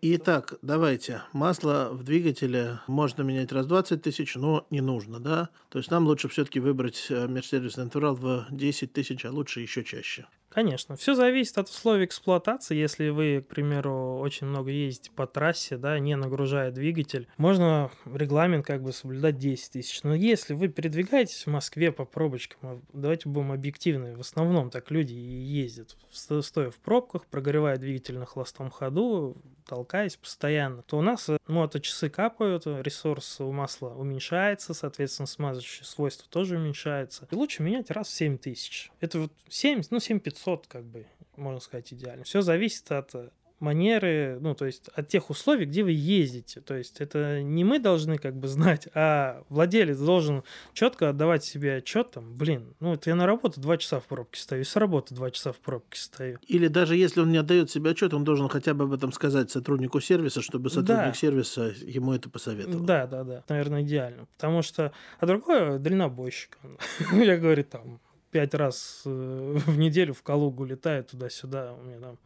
Итак, 0.02 0.56
давайте. 0.64 1.22
Масло 1.32 1.90
в 1.92 2.02
двигателе 2.02 2.80
можно 2.88 3.22
менять 3.22 3.52
раз 3.52 3.68
20 3.68 4.02
тысяч, 4.02 4.34
но 4.34 4.66
не 4.72 4.82
нужно, 4.82 5.20
да? 5.20 5.50
То 5.70 5.78
есть 5.78 5.92
нам 5.92 6.08
лучше 6.08 6.28
все-таки 6.28 6.60
выбрать 6.60 7.06
э, 7.12 7.28
межсервисный 7.28 7.84
интервал 7.84 8.16
в 8.16 8.48
10 8.50 8.94
тысяч, 8.94 9.26
а 9.26 9.32
лучше 9.32 9.60
еще 9.60 9.84
чаще. 9.84 10.26
Конечно. 10.50 10.96
Все 10.96 11.14
зависит 11.14 11.58
от 11.58 11.70
условий 11.70 12.06
эксплуатации. 12.06 12.76
Если 12.76 13.10
вы, 13.10 13.46
к 13.48 13.54
примеру, 13.54 14.18
очень 14.20 14.48
много 14.48 14.72
ездите 14.72 15.12
по 15.12 15.28
трассе, 15.28 15.78
да, 15.78 16.00
не 16.00 16.16
нагружая 16.16 16.72
двигатель, 16.72 17.28
можно 17.38 17.92
регламент 18.06 18.66
как 18.66 18.82
бы 18.82 18.92
соблюдать 18.92 19.38
10 19.38 19.72
тысяч. 19.74 20.04
Но 20.04 20.16
если 20.16 20.54
вы 20.56 20.68
передвигаетесь 20.68 21.46
в 21.46 21.50
Москве 21.50 21.92
по 21.92 22.06
пробочкам, 22.06 22.60
а 22.64 22.82
давайте 22.94 23.30
будем 23.30 23.52
объективны, 23.52 24.18
в 24.18 24.22
основном 24.22 24.72
так 24.72 24.90
люди 24.90 25.14
и 25.14 25.18
ездят, 25.18 25.96
стоя 26.12 26.72
в 26.72 26.78
пробках, 26.78 27.28
прогревая 27.28 27.78
двигатель 27.78 28.18
на 28.18 28.26
холостом 28.26 28.72
ходу, 28.72 29.38
толкаясь 29.70 30.18
постоянно, 30.18 30.82
то 30.82 30.98
у 30.98 31.02
нас 31.02 31.30
моточасы 31.48 32.08
ну, 32.08 32.12
капают, 32.12 32.66
ресурс 32.66 33.40
у 33.40 33.52
масла 33.52 33.90
уменьшается, 33.90 34.74
соответственно, 34.74 35.28
смазывающие 35.28 35.86
свойства 35.86 36.28
тоже 36.28 36.58
уменьшаются. 36.58 37.28
И 37.30 37.36
лучше 37.36 37.62
менять 37.62 37.92
раз 37.92 38.08
в 38.08 38.14
7 38.14 38.40
тысяч. 38.40 38.92
Это 39.00 39.20
вот 39.20 39.32
7, 39.48 39.84
ну 39.92 40.00
7500 40.40 40.68
как 40.68 40.86
бы, 40.86 41.06
можно 41.36 41.60
сказать, 41.60 41.92
идеально. 41.94 42.24
Все 42.24 42.42
зависит 42.42 42.92
от 42.92 43.14
манеры, 43.60 44.38
ну, 44.42 44.56
то 44.56 44.66
есть 44.66 44.88
от 44.90 45.08
тех 45.08 45.30
условий, 45.30 45.66
где 45.66 45.84
вы 45.84 45.92
ездите. 45.92 46.62
То 46.62 46.76
есть 46.76 47.02
это 47.02 47.42
не 47.42 47.64
мы 47.64 47.80
должны 47.80 48.18
как 48.18 48.36
бы 48.36 48.48
знать, 48.48 48.88
а 48.94 49.44
владелец 49.50 49.98
должен 49.98 50.44
четко 50.74 51.10
отдавать 51.10 51.44
себе 51.44 51.76
отчет, 51.76 52.12
там, 52.12 52.38
блин, 52.38 52.74
ну, 52.80 52.94
это 52.94 53.10
я 53.10 53.16
на 53.16 53.26
работу 53.26 53.60
два 53.60 53.78
часа 53.78 54.00
в 54.00 54.06
пробке 54.06 54.40
стою, 54.40 54.64
с 54.64 54.76
работы 54.76 55.14
два 55.14 55.32
часа 55.32 55.52
в 55.52 55.58
пробке 55.58 56.00
стою. 56.00 56.40
Или 56.48 56.68
даже 56.68 56.96
если 56.96 57.22
он 57.22 57.32
не 57.32 57.38
отдает 57.38 57.70
себе 57.70 57.92
отчет, 57.92 58.14
он 58.14 58.24
должен 58.24 58.50
хотя 58.50 58.74
бы 58.74 58.86
об 58.86 58.94
этом 58.94 59.12
сказать 59.12 59.52
сотруднику 59.52 60.00
сервиса, 60.00 60.42
чтобы 60.42 60.70
сотрудник 60.70 61.06
да. 61.06 61.14
сервиса 61.14 61.74
ему 61.82 62.14
это 62.14 62.30
посоветовал. 62.30 62.84
Да, 62.84 63.08
да, 63.08 63.24
да, 63.24 63.44
наверное, 63.50 63.82
идеально. 63.84 64.28
Потому 64.38 64.62
что, 64.62 64.92
а 65.20 65.26
другое 65.26 65.80
дальнобойщик. 65.80 66.58
Я 67.12 67.38
говорю, 67.38 67.64
там, 67.64 68.00
пять 68.32 68.54
раз 68.54 69.04
э, 69.06 69.10
в 69.66 69.78
неделю 69.78 70.14
в 70.14 70.24
Калугу 70.24 70.66
летаю 70.66 71.04
туда-сюда. 71.04 71.74
У 71.74 71.84
меня 71.84 72.00
там, 72.00 72.18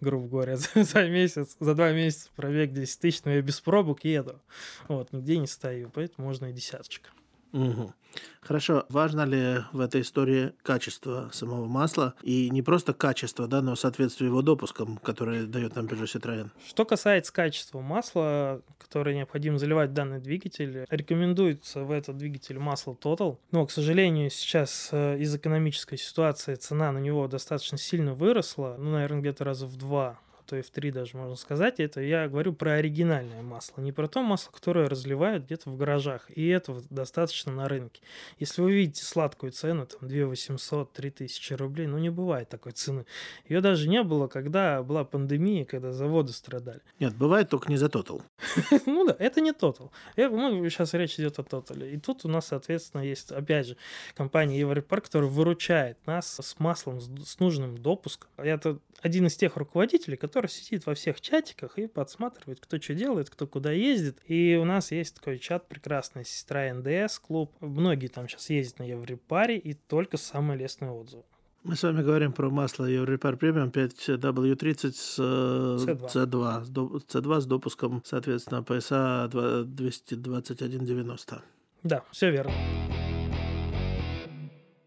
грубо 0.00 0.28
говоря, 0.28 0.56
за, 0.74 1.08
месяц, 1.08 1.56
за 1.60 1.74
два 1.74 1.92
месяца 1.92 2.28
пробег 2.36 2.72
10 2.72 3.00
тысяч, 3.00 3.24
но 3.24 3.32
я 3.32 3.42
без 3.42 3.60
пробок 3.60 4.04
еду. 4.04 4.40
Вот, 4.88 5.12
нигде 5.12 5.38
не 5.38 5.46
стою, 5.46 5.90
поэтому 5.92 6.28
можно 6.28 6.46
и 6.46 6.52
десяточка. 6.52 7.10
Угу. 7.54 7.92
Хорошо, 8.40 8.84
важно 8.88 9.24
ли 9.24 9.64
в 9.72 9.80
этой 9.80 10.02
истории 10.02 10.52
качество 10.62 11.30
самого 11.32 11.66
масла? 11.66 12.14
И 12.22 12.50
не 12.50 12.62
просто 12.62 12.92
качество, 12.92 13.46
да, 13.46 13.62
но 13.62 13.76
соответствие 13.76 14.28
его 14.28 14.42
допускам, 14.42 14.98
которые 14.98 15.44
дает 15.46 15.76
нам 15.76 15.86
Peugeot 15.86 16.04
Citroën? 16.04 16.50
Что 16.66 16.84
касается 16.84 17.32
качества 17.32 17.80
масла, 17.80 18.60
которое 18.78 19.16
необходимо 19.16 19.58
заливать 19.58 19.90
в 19.90 19.94
данный 19.94 20.20
двигатель, 20.20 20.84
рекомендуется 20.90 21.84
в 21.84 21.90
этот 21.90 22.16
двигатель 22.18 22.58
масло 22.58 22.96
Total. 23.00 23.38
Но, 23.50 23.66
к 23.66 23.70
сожалению, 23.70 24.30
сейчас 24.30 24.90
э, 24.92 25.18
из 25.18 25.34
экономической 25.34 25.96
ситуации 25.96 26.56
цена 26.56 26.92
на 26.92 26.98
него 26.98 27.26
достаточно 27.28 27.78
сильно 27.78 28.14
выросла, 28.14 28.76
ну, 28.78 28.92
наверное, 28.92 29.20
где-то 29.20 29.44
раза 29.44 29.66
в 29.66 29.76
два 29.76 30.18
то 30.46 30.56
и 30.56 30.62
в 30.62 30.70
три 30.70 30.90
даже 30.90 31.16
можно 31.16 31.36
сказать, 31.36 31.80
это 31.80 32.00
я 32.00 32.28
говорю 32.28 32.52
про 32.52 32.74
оригинальное 32.74 33.42
масло, 33.42 33.80
не 33.80 33.92
про 33.92 34.08
то 34.08 34.22
масло, 34.22 34.50
которое 34.52 34.88
разливают 34.88 35.44
где-то 35.44 35.70
в 35.70 35.76
гаражах. 35.76 36.30
И 36.34 36.46
этого 36.48 36.82
достаточно 36.90 37.52
на 37.52 37.68
рынке. 37.68 38.02
Если 38.38 38.62
вы 38.62 38.72
видите 38.72 39.04
сладкую 39.04 39.52
цену, 39.52 39.86
там 39.86 40.08
2 40.08 40.26
800, 40.26 40.92
3 40.92 41.10
тысячи 41.10 41.52
рублей, 41.54 41.86
ну 41.86 41.98
не 41.98 42.10
бывает 42.10 42.48
такой 42.48 42.72
цены. 42.72 43.06
Ее 43.48 43.60
даже 43.60 43.88
не 43.88 44.02
было, 44.02 44.28
когда 44.28 44.82
была 44.82 45.04
пандемия, 45.04 45.64
когда 45.64 45.92
заводы 45.92 46.32
страдали. 46.32 46.80
Нет, 47.00 47.16
бывает 47.16 47.48
только 47.48 47.70
не 47.70 47.76
за 47.76 47.88
тотал. 47.88 48.22
Ну 48.86 49.06
да, 49.06 49.16
это 49.18 49.40
не 49.40 49.52
тотал. 49.52 49.92
Ну, 50.16 50.68
сейчас 50.68 50.94
речь 50.94 51.18
идет 51.18 51.38
о 51.38 51.42
тотале. 51.42 51.94
И 51.94 51.98
тут 51.98 52.24
у 52.24 52.28
нас, 52.28 52.48
соответственно, 52.48 53.02
есть, 53.02 53.32
опять 53.32 53.66
же, 53.66 53.76
компания 54.14 54.58
Европар, 54.58 55.00
которая 55.00 55.30
выручает 55.30 55.98
нас 56.06 56.38
с 56.40 56.58
маслом, 56.58 57.00
с 57.00 57.38
нужным 57.38 57.78
допуском. 57.78 58.28
Это 58.36 58.78
один 59.00 59.26
из 59.26 59.36
тех 59.36 59.56
руководителей, 59.56 60.16
который 60.16 60.33
который 60.34 60.50
сидит 60.50 60.84
во 60.84 60.94
всех 60.94 61.20
чатиках 61.20 61.78
и 61.78 61.86
подсматривает, 61.86 62.58
кто 62.58 62.80
что 62.80 62.94
делает, 62.94 63.30
кто 63.30 63.46
куда 63.46 63.70
ездит. 63.70 64.18
И 64.26 64.58
у 64.60 64.64
нас 64.64 64.90
есть 64.90 65.14
такой 65.14 65.38
чат 65.38 65.68
прекрасный, 65.68 66.24
сестра 66.24 66.74
НДС 66.74 67.20
клуб. 67.20 67.52
Многие 67.60 68.08
там 68.08 68.28
сейчас 68.28 68.50
ездят 68.50 68.80
на 68.80 68.82
Еврепаре 68.82 69.58
и 69.58 69.74
только 69.74 70.16
самые 70.16 70.58
лестные 70.58 70.90
отзывы. 70.90 71.22
Мы 71.62 71.76
с 71.76 71.84
вами 71.84 72.02
говорим 72.02 72.32
про 72.32 72.50
масло 72.50 72.86
Европар 72.86 73.36
премиум 73.36 73.68
5W30 73.68 74.92
с 74.92 75.20
C2. 75.20 76.12
C2, 76.12 76.64
C2 77.06 77.40
с 77.40 77.46
допуском, 77.46 78.02
соответственно, 78.04 78.64
PSA 78.66 79.28
22190. 79.28 81.42
Да, 81.84 82.02
все 82.10 82.32
верно. 82.32 82.52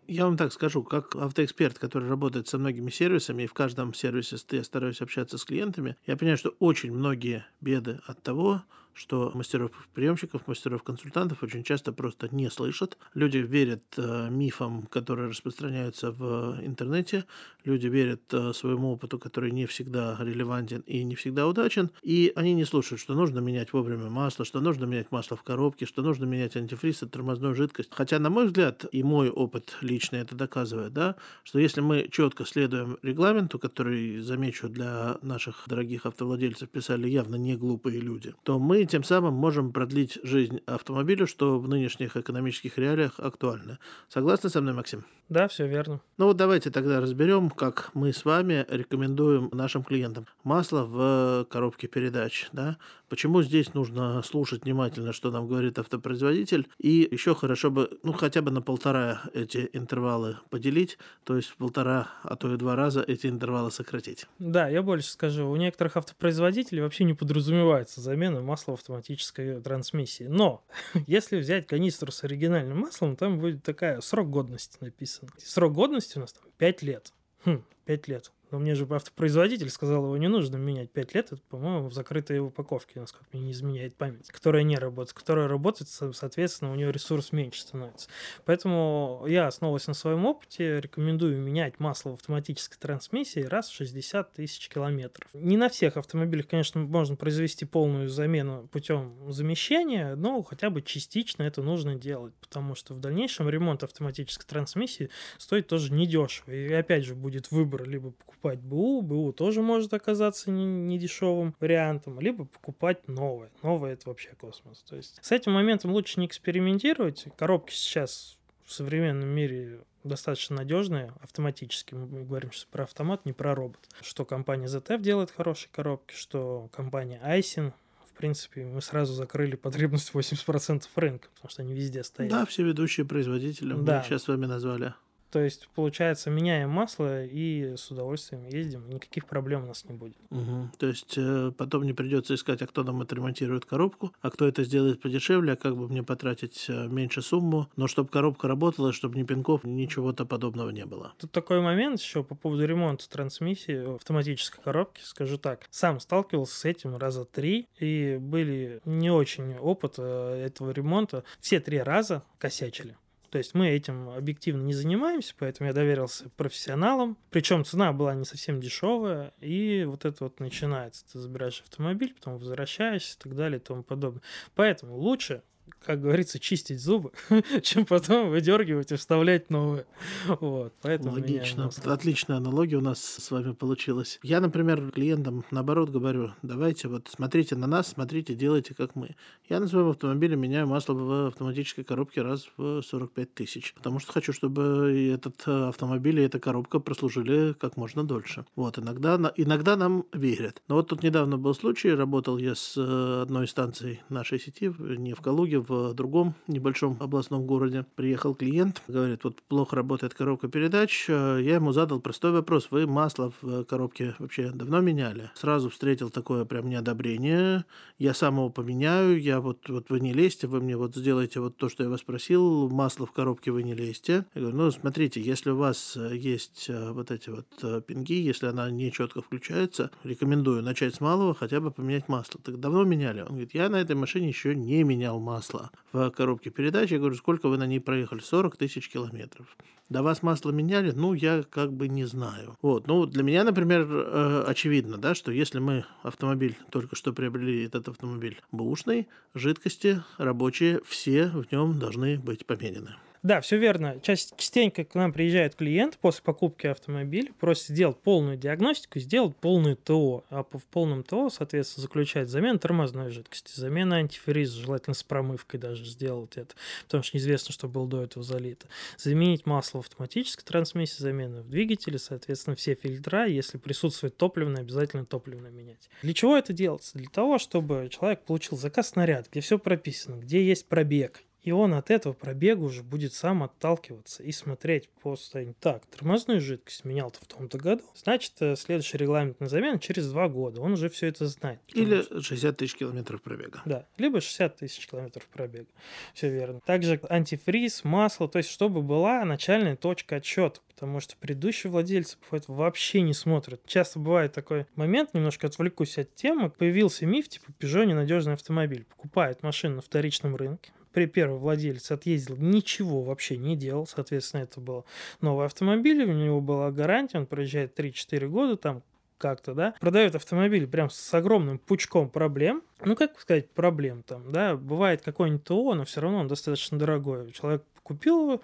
Я 0.07 0.23
вам 0.25 0.37
так 0.37 0.53
скажу, 0.53 0.83
как 0.83 1.15
автоэксперт, 1.17 1.79
который 1.79 2.07
работает 2.07 2.47
со 2.47 2.57
многими 2.57 2.89
сервисами, 2.89 3.43
и 3.43 3.47
в 3.47 3.53
каждом 3.53 3.93
сервисе 3.93 4.37
я 4.51 4.63
стараюсь 4.63 5.01
общаться 5.01 5.37
с 5.37 5.43
клиентами, 5.43 5.97
я 6.05 6.15
понимаю, 6.15 6.37
что 6.37 6.55
очень 6.59 6.93
многие 6.93 7.45
беды 7.59 7.99
от 8.05 8.23
того, 8.23 8.63
что 8.97 9.31
мастеров-приемщиков, 9.33 10.47
мастеров-консультантов 10.47 11.43
очень 11.43 11.63
часто 11.63 11.93
просто 11.93 12.27
не 12.31 12.49
слышат. 12.49 12.97
Люди 13.13 13.37
верят 13.37 13.83
э, 13.97 14.29
мифам, 14.29 14.87
которые 14.87 15.29
распространяются 15.29 16.11
в 16.11 16.59
интернете, 16.63 17.25
люди 17.63 17.87
верят 17.87 18.21
э, 18.33 18.53
своему 18.53 18.93
опыту, 18.93 19.19
который 19.19 19.51
не 19.51 19.67
всегда 19.67 20.17
релевантен 20.19 20.81
и 20.81 21.03
не 21.03 21.15
всегда 21.15 21.47
удачен, 21.47 21.91
и 22.01 22.31
они 22.35 22.53
не 22.53 22.65
слушают, 22.65 22.99
что 22.99 23.13
нужно 23.13 23.39
менять 23.39 23.71
вовремя 23.71 24.09
масло, 24.09 24.45
что 24.45 24.59
нужно 24.61 24.85
менять 24.85 25.11
масло 25.11 25.37
в 25.37 25.43
коробке, 25.43 25.85
что 25.85 26.01
нужно 26.01 26.25
менять 26.25 26.55
антифриз 26.55 27.03
и 27.03 27.05
тормозную 27.05 27.53
жидкость. 27.55 27.89
Хотя, 27.93 28.17
на 28.19 28.29
мой 28.29 28.47
взгляд, 28.47 28.85
и 28.91 29.03
мой 29.03 29.29
опыт 29.29 29.77
личный 29.81 30.19
это 30.19 30.35
доказывает, 30.35 30.93
да, 30.93 31.15
что 31.43 31.59
если 31.59 31.81
мы 31.81 32.07
четко 32.11 32.45
следуем 32.45 32.97
регламенту, 33.03 33.59
который, 33.59 34.19
замечу, 34.19 34.69
для 34.69 35.17
наших 35.21 35.63
дорогих 35.67 36.05
автовладельцев 36.05 36.69
писали 36.69 37.07
явно 37.07 37.35
не 37.35 37.55
глупые 37.55 37.99
люди, 37.99 38.33
то 38.43 38.57
мы 38.57 38.86
тем 38.87 39.03
самым 39.03 39.33
можем 39.33 39.71
продлить 39.71 40.19
жизнь 40.23 40.61
автомобилю, 40.65 41.27
что 41.27 41.59
в 41.59 41.67
нынешних 41.67 42.17
экономических 42.17 42.77
реалиях 42.77 43.19
актуально. 43.19 43.79
Согласны 44.09 44.49
со 44.49 44.61
мной, 44.61 44.73
Максим? 44.73 45.05
Да, 45.29 45.47
все 45.47 45.67
верно. 45.67 46.01
Ну 46.17 46.25
вот 46.25 46.37
давайте 46.37 46.71
тогда 46.71 46.99
разберем, 46.99 47.49
как 47.49 47.91
мы 47.93 48.11
с 48.11 48.25
вами 48.25 48.65
рекомендуем 48.69 49.49
нашим 49.51 49.83
клиентам 49.83 50.25
масло 50.43 50.83
в 50.83 51.45
коробке 51.49 51.87
передач. 51.87 52.47
Да? 52.53 52.77
Почему 53.09 53.41
здесь 53.41 53.73
нужно 53.73 54.21
слушать 54.23 54.63
внимательно, 54.63 55.13
что 55.13 55.31
нам 55.31 55.47
говорит 55.47 55.79
автопроизводитель, 55.79 56.67
и 56.77 57.07
еще 57.09 57.35
хорошо 57.35 57.71
бы, 57.71 57.99
ну 58.03 58.13
хотя 58.13 58.41
бы 58.41 58.51
на 58.51 58.61
полтора 58.61 59.21
эти 59.33 59.69
интервалы 59.73 60.37
поделить, 60.49 60.97
то 61.23 61.35
есть 61.35 61.49
в 61.49 61.57
полтора, 61.57 62.09
а 62.23 62.35
то 62.35 62.53
и 62.53 62.57
два 62.57 62.75
раза 62.75 63.01
эти 63.01 63.27
интервалы 63.27 63.71
сократить. 63.71 64.25
Да, 64.39 64.67
я 64.67 64.81
больше 64.81 65.09
скажу, 65.09 65.49
у 65.49 65.55
некоторых 65.55 65.97
автопроизводителей 65.97 66.81
вообще 66.81 67.03
не 67.03 67.13
подразумевается 67.13 68.01
замена 68.01 68.41
масла 68.41 68.71
в 68.71 68.79
автоматической 68.79 69.61
трансмиссии. 69.61 70.25
Но 70.25 70.65
если 71.07 71.37
взять 71.37 71.67
канистру 71.67 72.11
с 72.11 72.23
оригинальным 72.23 72.79
маслом, 72.79 73.15
там 73.15 73.39
будет 73.39 73.63
такая 73.63 74.01
срок 74.01 74.29
годности 74.29 74.77
написан. 74.81 75.16
Срок 75.37 75.73
годности 75.73 76.17
у 76.17 76.21
нас 76.21 76.33
там 76.33 76.43
5 76.57 76.81
лет. 76.83 77.13
Хм, 77.45 77.63
5 77.85 78.07
лет. 78.07 78.31
Но 78.51 78.59
мне 78.59 78.75
же 78.75 78.87
автопроизводитель 78.89 79.69
сказал, 79.69 80.05
его 80.05 80.17
не 80.17 80.27
нужно 80.27 80.55
менять 80.57 80.91
5 80.91 81.13
лет. 81.15 81.31
Это, 81.33 81.41
по-моему, 81.49 81.87
в 81.87 81.93
закрытой 81.93 82.39
упаковке, 82.39 82.99
насколько 82.99 83.25
мне 83.33 83.43
не 83.43 83.51
изменяет 83.51 83.95
память, 83.95 84.29
которая 84.29 84.63
не 84.63 84.77
работает. 84.77 85.13
Которая 85.13 85.47
работает, 85.47 85.89
соответственно, 85.89 86.71
у 86.71 86.75
нее 86.75 86.91
ресурс 86.91 87.31
меньше 87.31 87.61
становится. 87.61 88.09
Поэтому 88.45 89.25
я, 89.27 89.47
основываясь 89.47 89.87
на 89.87 89.93
своем 89.93 90.25
опыте, 90.25 90.79
рекомендую 90.79 91.37
менять 91.37 91.79
масло 91.79 92.11
в 92.11 92.13
автоматической 92.13 92.77
трансмиссии 92.79 93.41
раз 93.41 93.69
в 93.69 93.75
60 93.75 94.33
тысяч 94.33 94.69
километров. 94.69 95.29
Не 95.33 95.57
на 95.57 95.67
всех 95.67 95.97
автомобилях, 95.97 96.47
конечно, 96.47 96.79
можно 96.79 97.15
произвести 97.15 97.65
полную 97.65 98.07
замену 98.07 98.69
путем 98.71 99.31
замещения, 99.31 100.15
но 100.15 100.41
хотя 100.43 100.69
бы 100.69 100.81
частично 100.81 101.43
это 101.43 101.61
нужно 101.61 101.95
делать, 101.95 102.33
потому 102.35 102.75
что 102.75 102.93
в 102.93 102.99
дальнейшем 102.99 103.49
ремонт 103.49 103.83
автоматической 103.83 104.45
трансмиссии 104.47 105.09
стоит 105.37 105.67
тоже 105.67 105.91
недешево. 105.91 106.51
И 106.51 106.71
опять 106.71 107.03
же 107.03 107.13
будет 107.15 107.51
выбор 107.51 107.83
либо 107.83 108.11
покупать 108.11 108.36
БУ, 108.55 109.01
БУ 109.01 109.33
тоже 109.33 109.61
может 109.61 109.93
оказаться 109.93 110.49
недешевым 110.51 111.55
вариантом, 111.59 112.19
либо 112.19 112.45
покупать 112.45 113.07
новое. 113.07 113.51
Новое 113.63 113.93
это 113.93 114.09
вообще 114.09 114.29
космос. 114.39 114.83
То 114.87 114.95
есть 114.95 115.19
с 115.21 115.31
этим 115.31 115.51
моментом 115.51 115.91
лучше 115.91 116.19
не 116.19 116.27
экспериментировать. 116.27 117.25
Коробки 117.37 117.73
сейчас 117.73 118.37
в 118.65 118.73
современном 118.73 119.29
мире 119.29 119.81
достаточно 120.03 120.57
надежные, 120.57 121.13
автоматически. 121.21 121.93
Мы 121.93 122.23
говорим 122.23 122.51
сейчас 122.51 122.65
про 122.65 122.83
автомат, 122.83 123.25
не 123.25 123.33
про 123.33 123.55
робот. 123.55 123.79
Что 124.01 124.25
компания 124.25 124.67
ZF 124.67 125.01
делает 125.01 125.31
хорошие 125.31 125.69
коробки, 125.71 126.13
что 126.13 126.69
компания 126.71 127.19
Айсин 127.23 127.73
в 128.05 128.19
принципе, 128.19 128.65
мы 128.65 128.81
сразу 128.81 129.13
закрыли 129.13 129.55
потребность 129.55 130.11
80% 130.11 130.87
рынка, 130.95 131.29
потому 131.35 131.51
что 131.51 131.61
они 131.61 131.75
везде 131.75 132.03
стоят. 132.03 132.31
Да, 132.31 132.47
все 132.47 132.63
ведущие 132.63 133.05
производители, 133.05 133.75
да. 133.77 133.99
мы 133.99 134.03
сейчас 134.03 134.23
с 134.23 134.27
вами 134.27 134.47
назвали. 134.47 134.95
То 135.31 135.39
есть, 135.39 135.67
получается, 135.75 136.29
меняем 136.29 136.69
масло 136.69 137.25
и 137.25 137.75
с 137.75 137.91
удовольствием 137.91 138.45
ездим, 138.45 138.89
никаких 138.89 139.25
проблем 139.25 139.63
у 139.63 139.67
нас 139.67 139.83
не 139.85 139.93
будет. 139.93 140.17
Угу. 140.29 140.71
То 140.77 140.87
есть, 140.87 141.17
э, 141.17 141.51
потом 141.57 141.83
не 141.83 141.93
придется 141.93 142.35
искать, 142.35 142.61
а 142.61 142.67
кто 142.67 142.83
нам 142.83 143.01
отремонтирует 143.01 143.65
коробку, 143.65 144.13
а 144.21 144.29
кто 144.29 144.47
это 144.47 144.63
сделает 144.63 145.01
подешевле, 145.01 145.53
а 145.53 145.55
как 145.55 145.75
бы 145.75 145.87
мне 145.87 146.03
потратить 146.03 146.65
э, 146.69 146.87
меньше 146.87 147.21
сумму, 147.21 147.69
но 147.75 147.87
чтобы 147.87 148.09
коробка 148.09 148.47
работала, 148.47 148.93
чтобы 148.93 149.17
ни 149.17 149.23
пинков, 149.23 149.63
ничего-то 149.63 150.25
подобного 150.25 150.69
не 150.69 150.85
было. 150.85 151.13
Тут 151.17 151.31
такой 151.31 151.61
момент 151.61 151.99
еще 151.99 152.23
по 152.23 152.35
поводу 152.35 152.65
ремонта 152.65 153.09
трансмиссии 153.09 153.95
автоматической 153.95 154.63
коробки, 154.63 155.01
скажу 155.03 155.37
так. 155.37 155.65
Сам 155.69 155.99
сталкивался 155.99 156.55
с 156.55 156.65
этим 156.65 156.95
раза 156.95 157.25
три, 157.25 157.67
и 157.79 158.17
были 158.19 158.81
не 158.85 159.11
очень 159.11 159.57
опыт 159.57 159.95
э, 159.97 160.43
этого 160.45 160.71
ремонта. 160.71 161.23
Все 161.39 161.59
три 161.59 161.79
раза 161.79 162.23
косячили. 162.37 162.95
То 163.29 163.37
есть 163.37 163.53
мы 163.53 163.69
этим 163.69 164.09
объективно 164.09 164.61
не 164.63 164.73
занимаемся, 164.73 165.33
поэтому 165.37 165.67
я 165.67 165.73
доверился 165.73 166.29
профессионалам. 166.37 167.17
Причем 167.29 167.65
цена 167.65 167.91
была 167.93 168.15
не 168.15 168.25
совсем 168.25 168.59
дешевая, 168.59 169.33
и 169.39 169.83
вот 169.85 170.05
это 170.05 170.23
вот 170.23 170.39
начинается. 170.39 171.05
Ты 171.11 171.19
забираешь 171.19 171.61
автомобиль, 171.61 172.13
потом 172.13 172.37
возвращаешься 172.37 173.15
и 173.17 173.21
так 173.21 173.35
далее 173.35 173.59
и 173.59 173.63
тому 173.63 173.83
подобное. 173.83 174.21
Поэтому 174.55 174.95
лучше 174.95 175.43
как 175.87 176.01
говорится, 176.01 176.37
чистить 176.37 176.81
зубы, 176.81 177.11
чем 177.61 177.85
потом 177.85 178.29
выдергивать 178.29 178.91
и 178.91 178.95
вставлять 178.95 179.49
новые. 179.49 179.85
Вот, 180.27 180.73
поэтому 180.81 181.13
Логично. 181.13 181.69
Отличная 181.85 182.37
аналогия 182.37 182.75
у 182.75 182.81
нас 182.81 182.99
с 182.99 183.31
вами 183.31 183.53
получилась. 183.53 184.19
Я, 184.21 184.41
например, 184.41 184.91
клиентам 184.91 185.45
наоборот 185.51 185.89
говорю, 185.89 186.31
давайте 186.41 186.87
вот 186.87 187.07
смотрите 187.09 187.55
на 187.55 187.67
нас, 187.67 187.87
смотрите, 187.87 188.35
делайте 188.35 188.73
как 188.73 188.95
мы. 188.95 189.15
Я 189.47 189.59
на 189.59 189.67
своем 189.67 189.89
автомобиле 189.89 190.35
меняю 190.35 190.67
масло 190.67 190.93
в 190.93 191.27
автоматической 191.27 191.83
коробке 191.83 192.21
раз 192.21 192.49
в 192.57 192.81
45 192.81 193.33
тысяч, 193.33 193.73
потому 193.73 193.99
что 193.99 194.11
хочу, 194.11 194.33
чтобы 194.33 195.11
этот 195.13 195.43
э, 195.45 195.69
автомобиль 195.69 196.19
и 196.19 196.23
эта 196.23 196.39
коробка 196.39 196.79
прослужили 196.79 197.53
как 197.53 197.77
можно 197.77 198.03
дольше. 198.03 198.45
Вот, 198.55 198.77
иногда, 198.77 199.31
иногда 199.37 199.75
нам 199.75 200.05
верят. 200.11 200.61
Но 200.67 200.75
вот 200.75 200.89
тут 200.89 201.03
недавно 201.03 201.37
был 201.37 201.53
случай, 201.53 201.93
работал 201.93 202.37
я 202.37 202.55
с 202.55 202.75
э, 202.77 203.21
одной 203.21 203.47
станцией 203.47 204.01
нашей 204.09 204.39
сети, 204.39 204.73
не 204.79 205.13
в 205.13 205.21
Калуге, 205.21 205.56
в 205.57 205.93
другом 205.93 206.35
небольшом 206.47 206.97
областном 206.99 207.45
городе. 207.45 207.85
Приехал 207.95 208.35
клиент, 208.35 208.81
говорит, 208.87 209.23
вот 209.23 209.41
плохо 209.43 209.75
работает 209.75 210.13
коробка 210.13 210.47
передач. 210.47 211.07
Я 211.09 211.55
ему 211.55 211.71
задал 211.71 211.99
простой 211.99 212.31
вопрос. 212.31 212.67
Вы 212.71 212.87
масло 212.87 213.33
в 213.41 213.63
коробке 213.65 214.15
вообще 214.19 214.51
давно 214.51 214.81
меняли? 214.81 215.31
Сразу 215.35 215.69
встретил 215.69 216.09
такое 216.09 216.45
прям 216.45 216.69
неодобрение. 216.69 217.65
Я 217.97 218.13
сам 218.13 218.35
его 218.35 218.49
поменяю. 218.49 219.21
Я 219.21 219.39
вот, 219.39 219.67
вот 219.69 219.89
вы 219.89 219.99
не 219.99 220.13
лезьте, 220.13 220.47
вы 220.47 220.61
мне 220.61 220.77
вот 220.77 220.95
сделаете 220.95 221.39
вот 221.39 221.57
то, 221.57 221.69
что 221.69 221.83
я 221.83 221.89
вас 221.89 222.01
просил. 222.01 222.69
Масло 222.69 223.05
в 223.05 223.11
коробке 223.11 223.51
вы 223.51 223.63
не 223.63 223.73
лезьте. 223.73 224.25
Я 224.35 224.41
говорю, 224.41 224.57
ну, 224.57 224.71
смотрите, 224.71 225.21
если 225.21 225.51
у 225.51 225.57
вас 225.57 225.97
есть 226.11 226.67
э, 226.69 226.91
вот 226.91 227.11
эти 227.11 227.29
вот 227.29 227.47
э, 227.63 227.81
пинги, 227.81 228.13
если 228.13 228.47
она 228.47 228.69
не 228.69 228.91
четко 228.91 229.21
включается, 229.21 229.91
рекомендую 230.03 230.61
начать 230.61 230.95
с 230.95 231.01
малого, 231.01 231.33
хотя 231.33 231.59
бы 231.59 231.71
поменять 231.71 232.07
масло. 232.07 232.39
Так 232.43 232.59
давно 232.59 232.83
меняли? 232.83 233.21
Он 233.21 233.29
говорит, 233.29 233.53
я 233.53 233.69
на 233.69 233.77
этой 233.77 233.95
машине 233.95 234.27
еще 234.27 234.55
не 234.55 234.83
менял 234.83 235.19
масло 235.19 235.46
масла 235.47 235.71
в 235.91 236.09
коробке 236.11 236.49
передач. 236.49 236.91
Я 236.91 236.99
говорю, 236.99 237.15
сколько 237.15 237.49
вы 237.49 237.57
на 237.57 237.65
ней 237.65 237.79
проехали? 237.79 238.19
40 238.19 238.57
тысяч 238.57 238.89
километров. 238.89 239.55
До 239.89 240.03
вас 240.03 240.21
масло 240.21 240.51
меняли? 240.51 240.91
Ну, 240.91 241.13
я 241.13 241.43
как 241.49 241.71
бы 241.71 241.87
не 241.87 242.05
знаю. 242.05 242.57
Вот. 242.61 242.87
Ну, 242.87 243.05
для 243.05 243.23
меня, 243.23 243.43
например, 243.43 243.87
э, 243.89 244.43
очевидно, 244.45 244.97
да, 244.97 245.15
что 245.15 245.31
если 245.31 245.59
мы 245.59 245.85
автомобиль, 246.03 246.57
только 246.71 246.95
что 246.95 247.13
приобрели 247.13 247.63
этот 247.63 247.87
автомобиль 247.87 248.41
бэушный, 248.51 249.07
жидкости 249.33 250.03
рабочие, 250.17 250.81
все 250.85 251.27
в 251.27 251.49
нем 251.51 251.79
должны 251.79 252.19
быть 252.19 252.45
поменены. 252.45 252.95
Да, 253.23 253.41
все 253.41 253.57
верно. 253.57 253.99
Частенько 254.01 254.85
к 254.85 254.95
нам 254.95 255.11
приезжает 255.11 255.55
клиент 255.55 255.97
после 255.97 256.23
покупки 256.23 256.67
автомобиля, 256.67 257.31
просит 257.39 257.67
сделать 257.67 257.97
полную 257.97 258.37
диагностику, 258.37 258.99
сделать 258.99 259.35
полную 259.35 259.75
ТО. 259.75 260.23
А 260.29 260.43
в 260.43 260.65
полном 260.71 261.03
ТО, 261.03 261.29
соответственно, 261.29 261.83
заключает 261.83 262.29
замену 262.29 262.59
тормозной 262.59 263.09
жидкости, 263.11 263.51
замена 263.59 263.97
антифриза, 263.97 264.59
желательно 264.59 264.93
с 264.93 265.03
промывкой 265.03 265.59
даже 265.59 265.85
сделать 265.85 266.37
это, 266.37 266.55
потому 266.83 267.03
что 267.03 267.17
неизвестно, 267.17 267.53
что 267.53 267.67
было 267.67 267.87
до 267.87 268.03
этого 268.03 268.23
залито. 268.23 268.67
Заменить 268.97 269.45
масло 269.45 269.81
в 269.81 269.85
автоматической 269.85 270.45
трансмиссии, 270.45 271.01
замена 271.01 271.41
в 271.41 271.49
двигателе, 271.49 271.97
соответственно, 271.97 272.55
все 272.55 272.75
фильтра, 272.75 273.25
если 273.25 273.57
присутствует 273.57 274.17
топливное, 274.17 274.61
обязательно 274.61 275.05
топливное 275.05 275.51
менять. 275.51 275.89
Для 276.01 276.13
чего 276.13 276.37
это 276.37 276.53
делается? 276.53 276.97
Для 276.97 277.09
того, 277.09 277.37
чтобы 277.37 277.89
человек 277.91 278.21
получил 278.21 278.57
заказ 278.57 278.89
снаряд, 278.89 279.27
где 279.31 279.41
все 279.41 279.57
прописано, 279.57 280.15
где 280.15 280.45
есть 280.45 280.67
пробег, 280.67 281.23
и 281.47 281.51
он 281.51 281.75
от 281.75 281.91
этого 281.91 282.11
пробега 282.11 282.61
уже 282.63 282.83
будет 282.83 283.13
сам 283.13 283.41
отталкиваться 283.41 284.21
и 284.21 284.33
смотреть 284.33 284.89
состоянию. 285.15 285.55
Так, 285.61 285.85
тормозную 285.85 286.41
жидкость 286.41 286.83
менял-то 286.83 287.21
в 287.21 287.25
том-то 287.25 287.57
году. 287.57 287.83
Значит, 287.95 288.33
э, 288.41 288.57
следующий 288.57 288.97
регламент 288.97 289.39
на 289.39 289.47
замену 289.47 289.79
через 289.79 290.09
два 290.11 290.27
года. 290.27 290.59
Он 290.59 290.73
уже 290.73 290.89
все 290.89 291.07
это 291.07 291.25
знает. 291.27 291.61
Или 291.73 292.01
что... 292.01 292.21
60 292.21 292.57
тысяч 292.57 292.75
километров 292.75 293.21
пробега. 293.21 293.61
Да, 293.63 293.85
либо 293.97 294.19
60 294.19 294.57
тысяч 294.57 294.85
километров 294.85 295.25
пробега. 295.27 295.67
Все 296.13 296.29
верно. 296.29 296.59
Также 296.65 296.99
антифриз, 297.09 297.85
масло, 297.85 298.27
то 298.27 298.39
есть 298.39 298.49
чтобы 298.49 298.81
была 298.81 299.23
начальная 299.23 299.77
точка 299.77 300.17
отсчета 300.17 300.59
потому 300.77 300.99
что 300.99 301.15
предыдущие 301.17 301.71
владельцы 301.71 302.17
бывает, 302.29 302.47
вообще 302.47 303.01
не 303.01 303.15
смотрят. 303.15 303.59
Часто 303.65 303.97
бывает 303.97 304.33
такой 304.33 304.67
момент, 304.75 305.15
немножко 305.15 305.47
отвлекусь 305.47 305.97
от 305.97 306.13
темы, 306.13 306.51
появился 306.51 307.07
миф, 307.07 307.27
типа 307.29 307.45
Peugeot 307.59 307.85
ненадежный 307.85 308.33
автомобиль. 308.33 308.85
Покупает 308.85 309.41
машину 309.41 309.77
на 309.77 309.81
вторичном 309.81 310.35
рынке, 310.35 310.71
первый 310.91 311.39
владелец 311.39 311.91
отъездил, 311.91 312.37
ничего 312.37 313.01
вообще 313.01 313.37
не 313.37 313.55
делал. 313.55 313.87
Соответственно, 313.87 314.41
это 314.41 314.59
был 314.59 314.85
новый 315.21 315.45
автомобиль, 315.45 316.03
у 316.03 316.13
него 316.13 316.41
была 316.41 316.71
гарантия, 316.71 317.19
он 317.19 317.25
проезжает 317.25 317.77
3-4 317.79 318.27
года, 318.27 318.57
там 318.57 318.83
как-то, 319.17 319.53
да, 319.53 319.73
продает 319.79 320.15
автомобиль 320.15 320.67
прям 320.67 320.89
с 320.89 321.13
огромным 321.13 321.57
пучком 321.57 322.09
проблем. 322.09 322.61
Ну, 322.83 322.95
как 322.95 323.19
сказать, 323.19 323.49
проблем 323.49 324.03
там, 324.03 324.31
да, 324.31 324.55
бывает 324.55 325.01
какой-нибудь 325.01 325.43
ТО, 325.43 325.73
но 325.73 325.85
все 325.85 326.01
равно 326.01 326.19
он 326.19 326.27
достаточно 326.27 326.77
дорогой. 326.77 327.31
Человек 327.31 327.63
купил 327.83 328.21
его, 328.21 328.41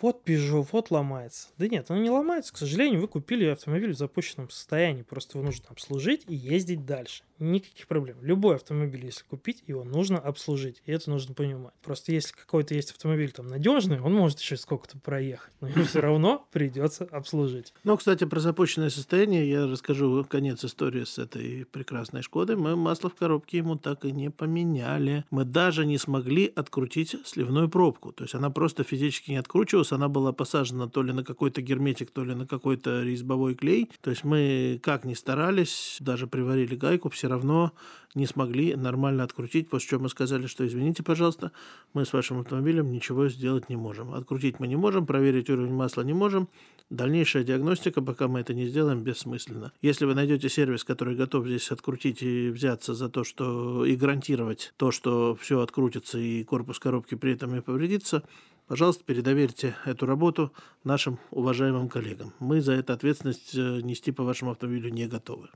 вот 0.00 0.22
Peugeot, 0.26 0.66
вот 0.72 0.90
ломается. 0.90 1.48
Да 1.58 1.68
нет, 1.68 1.90
он 1.90 2.02
не 2.02 2.10
ломается, 2.10 2.52
к 2.52 2.58
сожалению, 2.58 3.00
вы 3.00 3.08
купили 3.08 3.46
автомобиль 3.46 3.92
в 3.92 3.98
запущенном 3.98 4.50
состоянии, 4.50 5.02
просто 5.02 5.38
его 5.38 5.46
нужно 5.46 5.66
обслужить 5.68 6.24
и 6.28 6.34
ездить 6.34 6.84
дальше. 6.84 7.22
Никаких 7.38 7.86
проблем. 7.86 8.16
Любой 8.22 8.56
автомобиль, 8.56 9.04
если 9.04 9.22
купить, 9.24 9.62
его 9.66 9.84
нужно 9.84 10.18
обслужить, 10.18 10.82
и 10.86 10.92
это 10.92 11.10
нужно 11.10 11.34
понимать. 11.34 11.74
Просто 11.82 12.12
если 12.12 12.34
какой-то 12.34 12.74
есть 12.74 12.92
автомобиль 12.92 13.30
там 13.30 13.46
надежный, 13.46 14.00
он 14.00 14.14
может 14.14 14.40
еще 14.40 14.56
сколько-то 14.56 14.98
проехать, 14.98 15.52
но 15.60 15.68
ему 15.68 15.84
все 15.84 16.00
равно 16.00 16.46
придется 16.50 17.04
обслужить. 17.10 17.74
Ну, 17.84 17.96
кстати, 17.96 18.24
про 18.24 18.40
запущенное 18.40 18.88
состояние 18.88 19.50
я 19.50 19.66
расскажу 19.66 20.24
конец 20.24 20.64
истории 20.64 21.04
с 21.04 21.18
этой 21.18 21.66
прекрасной 21.66 22.22
Шкодой. 22.22 22.56
Мы 22.56 22.74
масло 22.74 23.10
в 23.10 23.14
коробке 23.14 23.58
ему 23.58 23.76
так 23.76 24.04
и 24.04 24.12
не 24.12 24.30
поменяли. 24.30 25.24
Мы 25.30 25.44
даже 25.44 25.84
не 25.84 25.98
смогли 25.98 26.50
открутить 26.54 27.16
сливную 27.24 27.68
пробку. 27.68 28.12
То 28.12 28.24
есть 28.24 28.34
она 28.34 28.48
просто 28.50 28.82
физически 28.82 29.32
не 29.32 29.36
откручивалась, 29.36 29.85
корпус, 29.86 29.92
она 29.92 30.08
была 30.08 30.32
посажена 30.32 30.88
то 30.88 31.02
ли 31.02 31.12
на 31.12 31.24
какой-то 31.24 31.62
герметик, 31.62 32.10
то 32.10 32.24
ли 32.24 32.34
на 32.34 32.46
какой-то 32.46 33.02
резьбовой 33.02 33.54
клей. 33.54 33.88
То 34.00 34.10
есть 34.10 34.24
мы 34.24 34.80
как 34.82 35.04
ни 35.04 35.14
старались, 35.14 35.98
даже 36.00 36.26
приварили 36.26 36.76
гайку, 36.76 37.08
все 37.08 37.28
равно 37.28 37.72
не 38.14 38.26
смогли 38.26 38.74
нормально 38.76 39.24
открутить, 39.24 39.68
после 39.68 39.88
чего 39.88 40.02
мы 40.02 40.08
сказали, 40.08 40.46
что 40.46 40.64
извините, 40.64 41.02
пожалуйста, 41.02 41.50
мы 41.94 42.04
с 42.04 42.12
вашим 42.12 42.38
автомобилем 42.38 42.90
ничего 42.90 43.28
сделать 43.28 43.68
не 43.68 43.76
можем. 43.76 44.14
Открутить 44.14 44.58
мы 44.60 44.68
не 44.68 44.76
можем, 44.76 45.06
проверить 45.06 45.50
уровень 45.50 45.74
масла 45.74 46.04
не 46.04 46.14
можем. 46.14 46.48
Дальнейшая 46.88 47.44
диагностика, 47.44 48.00
пока 48.00 48.28
мы 48.28 48.40
это 48.40 48.54
не 48.54 48.68
сделаем, 48.68 49.02
бессмысленно. 49.02 49.72
Если 49.82 50.06
вы 50.06 50.14
найдете 50.14 50.48
сервис, 50.48 50.84
который 50.84 51.16
готов 51.16 51.46
здесь 51.46 51.72
открутить 51.72 52.22
и 52.22 52.48
взяться 52.50 52.94
за 52.94 53.08
то, 53.08 53.24
что 53.24 53.84
и 53.84 53.96
гарантировать 53.96 54.72
то, 54.76 54.90
что 54.92 55.34
все 55.34 55.60
открутится 55.60 56.18
и 56.18 56.44
корпус 56.44 56.78
коробки 56.78 57.16
при 57.16 57.32
этом 57.32 57.54
не 57.54 57.60
повредится, 57.60 58.22
Пожалуйста, 58.66 59.04
передоверьте 59.04 59.76
эту 59.84 60.06
работу 60.06 60.52
нашим 60.82 61.20
уважаемым 61.30 61.88
коллегам. 61.88 62.34
Мы 62.40 62.60
за 62.60 62.72
эту 62.72 62.92
ответственность 62.92 63.54
э, 63.54 63.80
нести 63.80 64.10
по 64.10 64.24
вашему 64.24 64.50
автомобилю 64.50 64.90
не 64.90 65.06
готовы. 65.06 65.48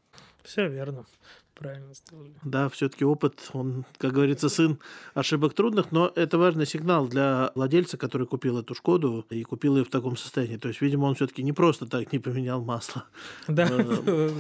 Все 0.44 0.68
верно. 0.68 1.06
Правильно 1.54 1.92
сделали. 1.92 2.32
Да, 2.44 2.68
все-таки 2.68 3.04
опыт, 3.04 3.50
он, 3.52 3.84
как 3.98 4.12
говорится, 4.12 4.48
сын 4.48 4.78
ошибок 5.12 5.54
трудных, 5.54 5.90
но 5.90 6.12
это 6.14 6.38
важный 6.38 6.66
сигнал 6.66 7.08
для 7.08 7.50
владельца, 7.56 7.98
который 7.98 8.26
купил 8.26 8.58
эту 8.58 8.74
Шкоду 8.74 9.26
и 9.28 9.42
купил 9.42 9.76
ее 9.76 9.84
в 9.84 9.90
таком 9.90 10.16
состоянии. 10.16 10.56
То 10.56 10.68
есть, 10.68 10.80
видимо, 10.80 11.06
он 11.06 11.16
все-таки 11.16 11.42
не 11.42 11.52
просто 11.52 11.86
так 11.86 12.12
не 12.12 12.20
поменял 12.20 12.62
масло. 12.62 13.04
Да. 13.48 13.68
Э, 13.70 14.30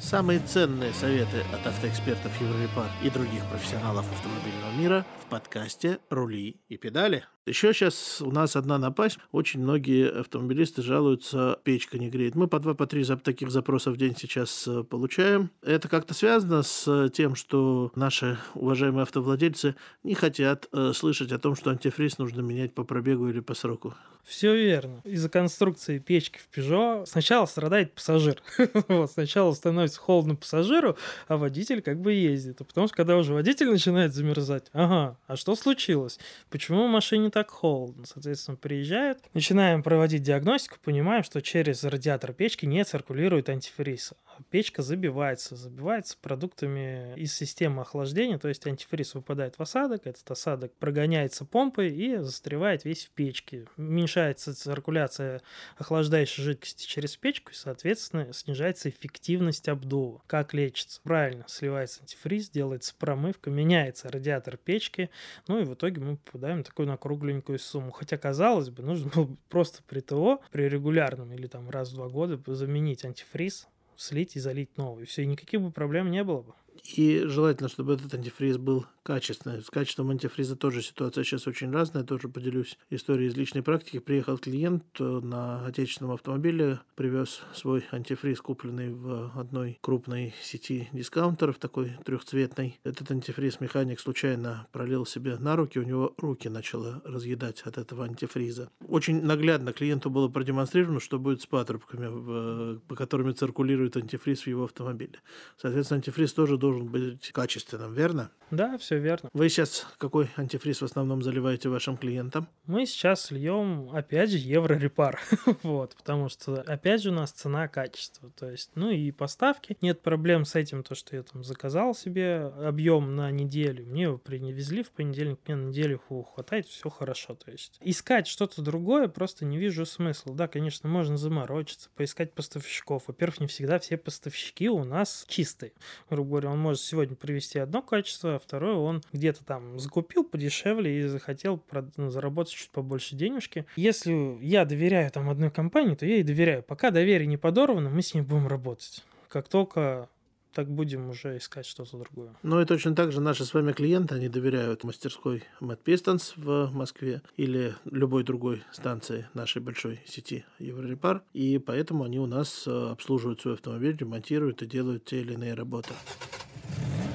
Самые 0.00 0.40
ценные 0.40 0.94
советы 0.94 1.44
от 1.52 1.66
автоэкспертов 1.66 2.32
Еврорепар 2.40 2.86
и 3.02 3.10
других 3.10 3.44
профессионалов 3.50 4.10
автомобильного 4.10 4.72
мира 4.72 5.06
подкасте 5.30 6.00
«Рули 6.10 6.56
и 6.68 6.76
педали». 6.76 7.24
Еще 7.46 7.72
сейчас 7.72 8.20
у 8.20 8.30
нас 8.30 8.54
одна 8.54 8.78
напасть. 8.78 9.18
Очень 9.32 9.60
многие 9.60 10.10
автомобилисты 10.20 10.82
жалуются, 10.82 11.58
печка 11.64 11.98
не 11.98 12.10
греет. 12.10 12.34
Мы 12.34 12.48
по 12.48 12.58
два, 12.58 12.74
по 12.74 12.86
три 12.86 13.04
таких 13.04 13.50
запросов 13.50 13.94
в 13.94 13.96
день 13.96 14.14
сейчас 14.16 14.68
э, 14.68 14.84
получаем. 14.84 15.50
Это 15.62 15.88
как-то 15.88 16.12
связано 16.12 16.62
с 16.62 17.08
тем, 17.10 17.34
что 17.34 17.90
наши 17.94 18.38
уважаемые 18.54 19.02
автовладельцы 19.02 19.74
не 20.04 20.14
хотят 20.14 20.68
э, 20.72 20.92
слышать 20.94 21.32
о 21.32 21.38
том, 21.38 21.56
что 21.56 21.70
антифриз 21.70 22.18
нужно 22.18 22.42
менять 22.42 22.74
по 22.74 22.84
пробегу 22.84 23.28
или 23.28 23.40
по 23.40 23.54
сроку. 23.54 23.94
Все 24.22 24.54
верно. 24.54 25.00
Из-за 25.04 25.28
конструкции 25.28 25.98
печки 25.98 26.38
в 26.38 26.56
Peugeot 26.56 27.06
сначала 27.06 27.46
страдает 27.46 27.94
пассажир. 27.94 28.42
вот, 28.88 29.10
сначала 29.10 29.52
становится 29.54 29.98
холодно 29.98 30.36
пассажиру, 30.36 30.96
а 31.26 31.36
водитель 31.36 31.82
как 31.82 32.00
бы 32.00 32.12
ездит. 32.12 32.60
А 32.60 32.64
потому 32.64 32.86
что 32.86 32.96
когда 32.96 33.16
уже 33.16 33.32
водитель 33.32 33.70
начинает 33.70 34.14
замерзать, 34.14 34.66
ага, 34.72 35.18
а 35.30 35.36
что 35.36 35.54
случилось? 35.54 36.18
Почему 36.48 36.88
в 36.88 36.90
машине 36.90 37.30
так 37.30 37.50
холодно? 37.50 38.04
Соответственно, 38.04 38.56
приезжают, 38.56 39.20
начинаем 39.32 39.84
проводить 39.84 40.24
диагностику, 40.24 40.78
понимаем, 40.82 41.22
что 41.22 41.40
через 41.40 41.84
радиатор 41.84 42.32
печки 42.32 42.66
не 42.66 42.84
циркулирует 42.84 43.48
антифриз 43.48 44.12
печка 44.50 44.82
забивается, 44.82 45.56
забивается 45.56 46.16
продуктами 46.20 47.14
из 47.16 47.34
системы 47.34 47.82
охлаждения, 47.82 48.38
то 48.38 48.48
есть 48.48 48.66
антифриз 48.66 49.14
выпадает 49.14 49.58
в 49.58 49.62
осадок, 49.62 50.06
этот 50.06 50.30
осадок 50.30 50.72
прогоняется 50.74 51.44
помпой 51.44 51.90
и 51.90 52.16
застревает 52.16 52.84
весь 52.84 53.06
в 53.06 53.10
печке. 53.10 53.66
Уменьшается 53.76 54.54
циркуляция 54.54 55.42
охлаждающей 55.76 56.42
жидкости 56.42 56.86
через 56.86 57.16
печку 57.16 57.50
и, 57.52 57.54
соответственно, 57.54 58.32
снижается 58.32 58.88
эффективность 58.88 59.68
обдува. 59.68 60.22
Как 60.26 60.54
лечится? 60.54 61.00
Правильно, 61.02 61.44
сливается 61.46 62.00
антифриз, 62.02 62.50
делается 62.50 62.94
промывка, 62.98 63.50
меняется 63.50 64.10
радиатор 64.10 64.56
печки, 64.56 65.10
ну 65.48 65.60
и 65.60 65.64
в 65.64 65.74
итоге 65.74 66.00
мы 66.00 66.16
попадаем 66.16 66.62
в 66.62 66.66
такую 66.66 66.88
на 66.88 66.96
кругленькую 66.96 67.58
сумму. 67.58 67.90
Хотя, 67.90 68.18
казалось 68.18 68.70
бы, 68.70 68.82
нужно 68.82 69.10
было 69.14 69.36
просто 69.48 69.82
при 69.86 70.00
ТО, 70.00 70.40
при 70.50 70.68
регулярном 70.68 71.32
или 71.32 71.46
там 71.46 71.68
раз 71.70 71.90
в 71.90 71.94
два 71.94 72.08
года 72.08 72.40
заменить 72.54 73.04
антифриз, 73.04 73.68
слить 74.00 74.36
и 74.36 74.40
залить 74.40 74.76
новый. 74.76 75.04
Все, 75.04 75.22
и 75.22 75.26
никаких 75.26 75.60
бы 75.60 75.70
проблем 75.70 76.10
не 76.10 76.24
было 76.24 76.42
бы. 76.42 76.54
И 76.84 77.22
желательно, 77.24 77.68
чтобы 77.68 77.94
этот 77.94 78.12
антифриз 78.14 78.56
был 78.56 78.86
качественный. 79.02 79.62
С 79.62 79.70
качеством 79.70 80.10
антифриза 80.10 80.56
тоже 80.56 80.82
ситуация 80.82 81.24
сейчас 81.24 81.46
очень 81.46 81.72
разная. 81.72 82.04
Тоже 82.04 82.28
поделюсь 82.28 82.78
историей 82.90 83.28
из 83.28 83.36
личной 83.36 83.62
практики. 83.62 83.98
Приехал 83.98 84.38
клиент 84.38 84.84
э, 84.98 85.04
на 85.04 85.66
отечественном 85.66 86.12
автомобиле, 86.12 86.80
привез 86.94 87.40
свой 87.54 87.84
антифриз, 87.90 88.40
купленный 88.40 88.92
в 88.92 89.32
одной 89.38 89.78
крупной 89.80 90.34
сети 90.42 90.88
дискаунтеров, 90.92 91.58
такой 91.58 91.92
трехцветной. 92.04 92.78
Этот 92.84 93.10
антифриз 93.10 93.60
механик 93.60 94.00
случайно 94.00 94.66
пролил 94.72 95.06
себе 95.06 95.36
на 95.38 95.56
руки, 95.56 95.78
у 95.78 95.82
него 95.82 96.14
руки 96.18 96.48
начало 96.48 97.02
разъедать 97.04 97.62
от 97.62 97.78
этого 97.78 98.04
антифриза. 98.04 98.70
Очень 98.86 99.22
наглядно 99.22 99.72
клиенту 99.72 100.10
было 100.10 100.28
продемонстрировано, 100.28 101.00
что 101.00 101.18
будет 101.18 101.42
с 101.42 101.46
патрубками, 101.46 102.78
по 102.86 102.94
которым 102.94 103.34
циркулирует 103.34 103.96
антифриз 103.96 104.42
в 104.42 104.46
его 104.46 104.64
автомобиле. 104.64 105.18
Соответственно, 105.56 105.98
антифриз 105.98 106.32
тоже 106.32 106.56
должен 106.56 106.69
быть 106.78 107.32
качественным, 107.32 107.92
верно? 107.92 108.30
Да, 108.50 108.78
все 108.78 108.98
верно. 108.98 109.30
Вы 109.32 109.48
сейчас 109.48 109.86
какой 109.98 110.28
антифриз 110.36 110.80
в 110.80 110.84
основном 110.84 111.22
заливаете 111.22 111.68
вашим 111.68 111.96
клиентам? 111.96 112.48
Мы 112.66 112.84
сейчас 112.84 113.30
льем, 113.30 113.90
опять 113.92 114.30
же, 114.30 114.38
еврорепар. 114.38 115.20
вот, 115.62 115.94
потому 115.96 116.28
что, 116.28 116.60
опять 116.62 117.02
же, 117.02 117.10
у 117.10 117.14
нас 117.14 117.30
цена-качество. 117.30 118.30
То 118.30 118.50
есть, 118.50 118.72
ну 118.74 118.90
и 118.90 119.12
поставки. 119.12 119.76
Нет 119.80 120.02
проблем 120.02 120.44
с 120.44 120.56
этим, 120.56 120.82
то, 120.82 120.96
что 120.96 121.14
я 121.14 121.22
там 121.22 121.44
заказал 121.44 121.94
себе 121.94 122.40
объем 122.40 123.14
на 123.14 123.30
неделю. 123.30 123.86
Мне 123.86 124.02
его 124.02 124.18
приневезли 124.18 124.82
в 124.82 124.90
понедельник, 124.90 125.38
мне 125.46 125.54
на 125.54 125.68
неделю 125.68 126.02
хватает, 126.34 126.66
все 126.66 126.88
хорошо. 126.88 127.36
То 127.36 127.52
есть, 127.52 127.78
искать 127.82 128.26
что-то 128.26 128.62
другое 128.62 129.06
просто 129.06 129.44
не 129.44 129.58
вижу 129.58 129.86
смысла. 129.86 130.34
Да, 130.34 130.48
конечно, 130.48 130.88
можно 130.88 131.16
заморочиться, 131.16 131.88
поискать 131.94 132.32
поставщиков. 132.32 133.04
Во-первых, 133.06 133.40
не 133.40 133.46
всегда 133.46 133.78
все 133.78 133.96
поставщики 133.96 134.68
у 134.68 134.82
нас 134.82 135.24
чистые. 135.28 135.72
Грубо 136.08 136.30
говоря, 136.30 136.50
он 136.50 136.58
может 136.60 136.82
сегодня 136.82 137.16
привести 137.16 137.58
одно 137.58 137.82
качество, 137.82 138.38
второе 138.38 138.74
он 138.74 139.02
где-то 139.12 139.44
там 139.44 139.78
закупил 139.78 140.24
подешевле 140.24 141.00
и 141.00 141.06
захотел 141.06 141.62
ну, 141.96 142.10
заработать 142.10 142.52
чуть 142.52 142.70
побольше 142.70 143.16
денежки. 143.16 143.66
Если 143.76 144.38
я 144.44 144.64
доверяю 144.64 145.10
там 145.10 145.28
одной 145.28 145.50
компании, 145.50 145.94
то 145.94 146.06
я 146.06 146.16
и 146.16 146.22
доверяю. 146.22 146.62
Пока 146.62 146.90
доверие 146.90 147.26
не 147.26 147.36
подорвано, 147.36 147.90
мы 147.90 148.02
с 148.02 148.14
ней 148.14 148.22
будем 148.22 148.46
работать. 148.46 149.04
Как 149.28 149.48
только 149.48 150.08
так 150.52 150.68
будем 150.68 151.08
уже 151.10 151.36
искать 151.36 151.66
что-то 151.66 151.98
другое. 151.98 152.34
Ну 152.42 152.60
и 152.60 152.64
точно 152.64 152.94
так 152.94 153.12
же 153.12 153.20
наши 153.20 153.44
с 153.44 153.54
вами 153.54 153.72
клиенты, 153.72 154.16
они 154.16 154.28
доверяют 154.28 154.84
мастерской 154.84 155.44
Mad 155.60 155.78
Pistons 155.84 156.32
в 156.36 156.74
Москве 156.74 157.22
или 157.36 157.74
любой 157.84 158.24
другой 158.24 158.62
станции 158.72 159.28
нашей 159.34 159.62
большой 159.62 160.00
сети 160.06 160.44
Еврорепар, 160.58 161.22
и 161.32 161.58
поэтому 161.58 162.04
они 162.04 162.18
у 162.18 162.26
нас 162.26 162.64
э, 162.66 162.90
обслуживают 162.90 163.40
свой 163.40 163.54
автомобиль, 163.54 163.96
ремонтируют 163.96 164.62
и 164.62 164.66
делают 164.66 165.04
те 165.04 165.20
или 165.20 165.34
иные 165.34 165.54
работы. 165.54 165.94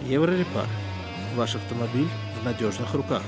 Еврорепар. 0.08 0.68
Ваш 1.36 1.56
автомобиль 1.56 2.08
в 2.42 2.46
надежных 2.46 2.94
руках. 2.94 3.24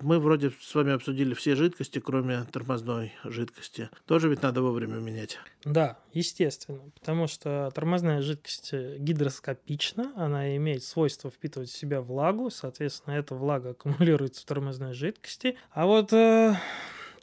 Мы 0.00 0.20
вроде 0.20 0.52
с 0.60 0.74
вами 0.74 0.92
обсудили 0.92 1.34
все 1.34 1.56
жидкости, 1.56 1.98
кроме 1.98 2.44
тормозной 2.44 3.12
жидкости. 3.24 3.90
Тоже 4.06 4.28
ведь 4.28 4.42
надо 4.42 4.62
вовремя 4.62 4.98
менять. 4.98 5.38
Да, 5.64 5.98
естественно, 6.12 6.78
потому 6.94 7.26
что 7.26 7.70
тормозная 7.74 8.22
жидкость 8.22 8.72
гидроскопична, 8.72 10.12
она 10.14 10.56
имеет 10.56 10.84
свойство 10.84 11.30
впитывать 11.30 11.70
в 11.70 11.76
себя 11.76 12.00
влагу, 12.00 12.48
соответственно, 12.48 13.14
эта 13.14 13.34
влага 13.34 13.70
аккумулируется 13.70 14.42
в 14.42 14.44
тормозной 14.44 14.94
жидкости. 14.94 15.58
А 15.72 15.86
вот 15.86 16.12
э, 16.12 16.54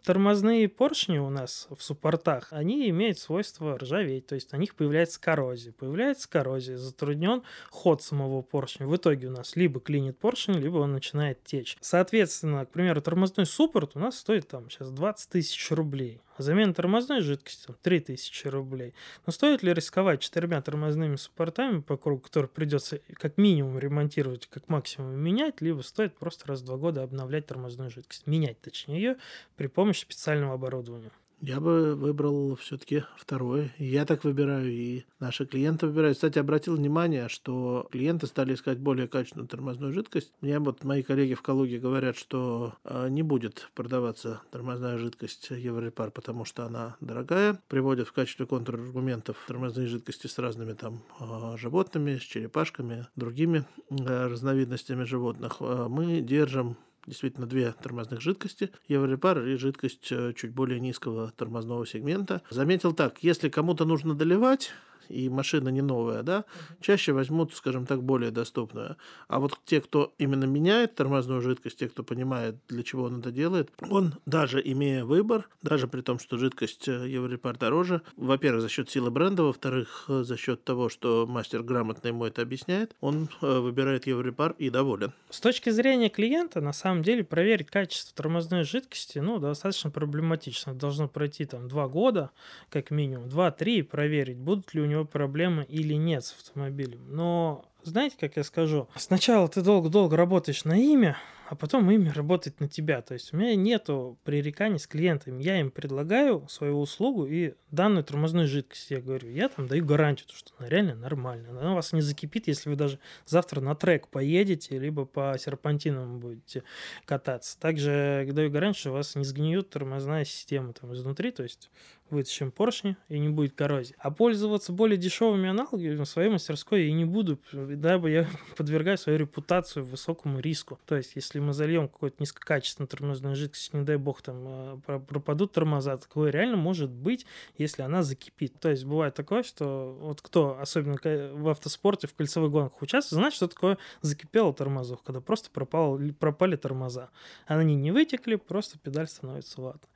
тормозные 0.06 0.70
поршни 0.70 1.18
у 1.18 1.30
нас 1.30 1.68
в 1.76 1.82
суппортах, 1.82 2.48
они 2.52 2.90
имеют 2.90 3.20
свойство 3.20 3.78
ржаветь, 3.78 4.28
то 4.28 4.36
есть 4.36 4.52
на 4.52 4.58
них 4.58 4.76
появляется 4.76 5.20
коррозия. 5.20 5.74
Появляется 5.74 6.30
коррозия, 6.30 6.78
затруднен 6.78 7.44
ход 7.72 8.02
самого 8.02 8.42
поршня. 8.42 8.88
В 8.88 8.96
итоге 8.96 9.28
у 9.28 9.32
нас 9.32 9.56
либо 9.56 9.80
клинит 9.80 10.18
поршень, 10.18 10.56
либо 10.56 10.78
он 10.78 10.94
начинает 10.94 11.44
течь. 11.44 11.78
Соответственно, 11.82 12.66
к 12.66 12.72
примеру, 12.72 13.02
тормозной 13.02 13.46
суппорт 13.46 13.92
у 13.96 14.00
нас 14.00 14.20
стоит 14.20 14.48
там 14.48 14.70
сейчас 14.70 14.92
20 14.92 15.30
тысяч 15.30 15.72
рублей. 15.72 16.22
Замена 16.38 16.74
тормозной 16.74 17.22
жидкости 17.22 17.68
там, 17.68 17.76
3000 17.82 18.48
рублей. 18.48 18.94
Но 19.26 19.32
стоит 19.32 19.64
ли 19.64 19.74
рисковать 19.74 20.22
четырьмя 20.22 20.62
тормозными 20.62 21.16
суппортами 21.16 21.82
по 21.82 21.98
кругу, 21.98 22.24
которые 22.24 22.50
придется 22.50 23.00
как 23.14 23.38
минимум 23.38 23.80
ремонтировать, 23.80 24.48
как 24.48 24.68
максимум 24.68 25.18
менять, 25.18 25.62
либо 25.62 25.82
стоит 25.82 26.16
просто 26.18 26.48
раз 26.48 26.62
в 26.62 26.66
два 26.66 26.78
года 26.78 27.04
обновлять 27.04 27.48
тормозную 27.48 27.90
жидкость. 27.90 28.28
Менять, 28.28 28.60
точнее, 28.62 28.98
ее 28.98 29.16
при 29.56 29.68
помощи 29.68 30.02
специального 30.02 30.56
оборудования. 30.56 31.12
Я 31.42 31.60
бы 31.60 31.96
выбрал 31.96 32.56
все-таки 32.56 33.04
второе. 33.18 33.74
Я 33.78 34.06
так 34.06 34.24
выбираю, 34.24 34.72
и 34.72 35.04
наши 35.20 35.46
клиенты 35.46 35.88
выбирают. 35.88 36.18
Кстати, 36.18 36.40
обратил 36.40 36.76
внимание, 36.76 37.30
что 37.30 37.88
клиенты 37.92 38.28
стали 38.28 38.54
искать 38.54 38.80
более 38.80 39.08
качественную 39.08 39.48
тормозную 39.48 39.94
жидкость. 39.94 40.32
Мне 40.42 40.60
вот 40.60 40.84
мои 40.84 41.04
коллеги 41.04 41.34
в 41.34 41.42
Калуге 41.42 41.80
говорят, 41.80 42.18
что 42.18 42.74
э, 42.84 43.10
не 43.10 43.22
будет 43.22 43.70
продаваться 43.76 44.42
тормозная 44.52 44.98
жидкость 44.98 45.50
Еврорепар, 45.52 46.12
потому 46.12 46.46
что 46.46 46.66
она 46.66 46.96
дорогая. 47.02 47.60
Приводят 47.68 48.08
в 48.08 48.14
качестве 48.14 48.46
контраргументов 48.46 49.38
тормозные 49.48 49.88
жидкости 49.88 50.28
с 50.28 50.38
разными 50.40 50.74
там 50.74 51.04
э, 51.20 51.58
животными, 51.58 52.18
с 52.18 52.22
черепашками, 52.22 53.08
другими 53.16 53.66
э, 53.90 54.28
разновидностями 54.28 55.04
животных. 55.04 55.60
Мы 55.60 56.22
держим 56.22 56.78
действительно 57.06 57.48
две 57.48 57.72
тормозных 57.72 58.22
жидкости, 58.22 58.72
Еврорепар 58.88 59.40
и 59.46 59.56
жидкость 59.56 60.12
э, 60.12 60.34
чуть 60.36 60.52
более 60.52 60.80
низкого 60.80 61.32
тормозного 61.36 61.86
сегмента. 61.86 62.42
Заметил 62.50 62.94
так, 62.94 63.20
если 63.22 63.50
кому-то 63.50 63.86
нужно 63.86 64.16
доливать, 64.16 64.72
и 65.10 65.30
машина 65.30 65.70
не 65.70 65.82
новая, 65.82 66.24
да, 66.24 66.46
чаще 66.82 67.14
возьмут, 67.14 67.54
скажем 67.54 67.86
так, 67.86 68.04
более 68.04 68.32
доступную. 68.32 68.98
А 69.28 69.40
вот 69.40 69.58
те, 69.66 69.82
кто 69.82 70.14
именно 70.18 70.46
меняет 70.46 70.96
тормозную 70.96 71.42
жидкость, 71.42 71.80
те, 71.80 71.90
кто 71.90 72.04
понимает, 72.04 72.56
для 72.68 72.84
чего 72.84 73.04
он 73.04 73.20
это 73.20 73.32
делает, 73.32 73.72
он 73.90 74.16
даже 74.26 74.62
имея 74.64 75.06
выбор, 75.06 75.50
даже 75.62 75.88
при 75.88 76.02
том, 76.02 76.20
что 76.20 76.38
жидкость 76.38 76.88
э, 76.88 77.08
Еврорепар 77.08 77.58
дороже, 77.58 78.02
во-первых, 78.16 78.62
за 78.62 78.70
счет 78.70 78.90
силы 78.90 79.12
бренда, 79.12 79.44
во-вторых, 79.44 80.06
э, 80.08 80.24
за 80.24 80.38
счет 80.38 80.64
того, 80.64 80.90
что 80.90 81.26
мастер 81.28 81.64
грамотно 81.64 82.08
ему 82.08 82.26
это 82.26 82.42
объясняет, 82.42 82.96
он 83.02 83.30
э, 83.42 83.60
выбирает 83.60 84.08
Еврорепар 84.08 84.56
и 84.58 84.70
доволен. 84.70 85.14
С 85.30 85.40
точки 85.40 85.70
зрения 85.70 86.10
клиента, 86.10 86.62
на 86.62 86.74
самом 86.74 87.02
деле, 87.02 87.24
проверить 87.24 87.68
качество 87.68 88.16
тормозной 88.16 88.64
жидкости, 88.64 89.20
ну, 89.20 89.40
достаточно 89.40 89.92
проблематично. 89.92 90.74
Должно 90.74 91.08
пройти 91.08 91.46
там 91.46 91.68
два 91.68 91.88
года, 91.88 92.32
как 92.70 92.92
минимум, 92.92 93.30
два-три, 93.30 93.82
проверить, 93.82 94.38
будут 94.38 94.74
ли 94.74 94.82
у 94.82 94.86
него 94.86 94.95
него 94.96 95.06
проблемы 95.06 95.64
или 95.64 95.94
нет 95.94 96.24
с 96.24 96.34
автомобилем. 96.34 97.02
Но 97.08 97.66
знаете, 97.86 98.16
как 98.20 98.36
я 98.38 98.44
скажу? 98.44 98.88
Сначала 98.96 99.48
ты 99.48 99.62
долго-долго 99.62 100.18
работаешь 100.18 100.66
на 100.66 100.78
имя, 100.78 101.18
а 101.48 101.56
потом 101.56 101.90
имя 101.92 102.12
работает 102.14 102.60
на 102.60 102.68
тебя. 102.68 103.02
То 103.02 103.14
есть 103.14 103.34
у 103.34 103.38
меня 103.38 103.56
нету 103.56 104.18
пререканий 104.24 104.80
с 104.80 104.88
клиентами. 104.88 105.44
Я 105.44 105.60
им 105.60 105.70
предлагаю 105.70 106.48
свою 106.50 106.80
услугу 106.80 107.26
и 107.26 107.54
данную 107.72 108.04
тормозную 108.04 108.48
жидкость. 108.48 108.90
Я 108.90 109.00
говорю, 109.00 109.30
я 109.30 109.50
там 109.50 109.68
даю 109.68 109.86
гарантию, 109.86 110.28
что 110.34 110.52
она 110.58 110.68
реально 110.70 110.96
нормальная. 110.96 111.52
Она 111.52 111.76
вас 111.76 111.94
не 111.94 112.02
закипит, 112.02 112.48
если 112.48 112.70
вы 112.70 112.76
даже 112.76 113.00
завтра 113.26 113.62
на 113.62 113.76
трек 113.76 114.08
поедете, 114.08 114.80
либо 114.80 115.06
по 115.06 115.36
серпантинам 115.40 116.20
будете 116.20 116.64
кататься. 117.06 117.60
Также 117.60 118.28
даю 118.32 118.50
гарантию, 118.50 118.80
что 118.80 118.90
у 118.92 118.94
вас 118.94 119.16
не 119.16 119.24
сгниет 119.24 119.70
тормозная 119.70 120.26
система 120.26 120.74
там 120.74 120.94
изнутри. 120.94 121.32
То 121.32 121.44
есть 121.44 121.70
вытащим 122.10 122.52
поршни 122.52 122.98
и 123.10 123.20
не 123.20 123.30
будет 123.30 123.54
коррозии. 123.54 123.96
А 124.00 124.12
пользоваться 124.12 124.72
более 124.72 124.98
дешевыми 124.98 125.50
аналогами 125.50 125.96
в 125.96 126.06
своей 126.06 126.30
мастерской 126.30 126.86
я 126.86 126.94
не 126.94 127.06
буду, 127.06 127.40
дабы 127.76 128.10
я 128.10 128.28
подвергаю 128.58 128.98
свою 128.98 129.18
репутацию 129.20 129.86
высокому 129.86 130.40
риску. 130.40 130.80
То 130.86 130.96
есть, 130.96 131.16
если 131.16 131.40
мы 131.40 131.54
зальем 131.54 131.88
какой-то 131.88 132.18
низкокачественную 132.20 132.88
тормозную 132.88 133.36
жидкость, 133.36 133.74
не 133.74 133.84
дай 133.84 133.98
бог 133.98 134.22
там 134.22 134.82
э, 134.88 135.00
пропадут 135.00 135.54
тормоза, 135.54 135.98
такое 135.98 136.32
реально 136.32 136.58
может 136.58 136.90
быть, 136.90 137.26
если 137.58 137.82
она 137.82 138.04
закипит. 138.04 138.60
То 138.60 138.70
есть, 138.70 138.86
бывает 138.86 139.16
такое, 139.16 139.44
что 139.44 139.98
вот 140.00 140.22
кто, 140.22 140.60
особенно 140.60 140.98
в 141.34 141.50
автоспорте, 141.50 142.08
в 142.08 142.14
кольцевых 142.14 142.52
гонках 142.52 142.82
участвует, 142.82 143.20
знает, 143.20 143.34
что 143.34 143.48
такое 143.48 143.78
закипело 144.02 144.54
тормозов, 144.54 145.02
когда 145.04 145.22
просто 145.22 145.50
пропало, 145.52 146.00
пропали 146.20 146.56
тормоза. 146.56 147.10
Они 147.46 147.76
не 147.76 147.92
вытекли, 147.92 148.36
просто 148.36 148.80
педаль 148.80 149.08
становится 149.08 149.62
ватной. 149.62 149.90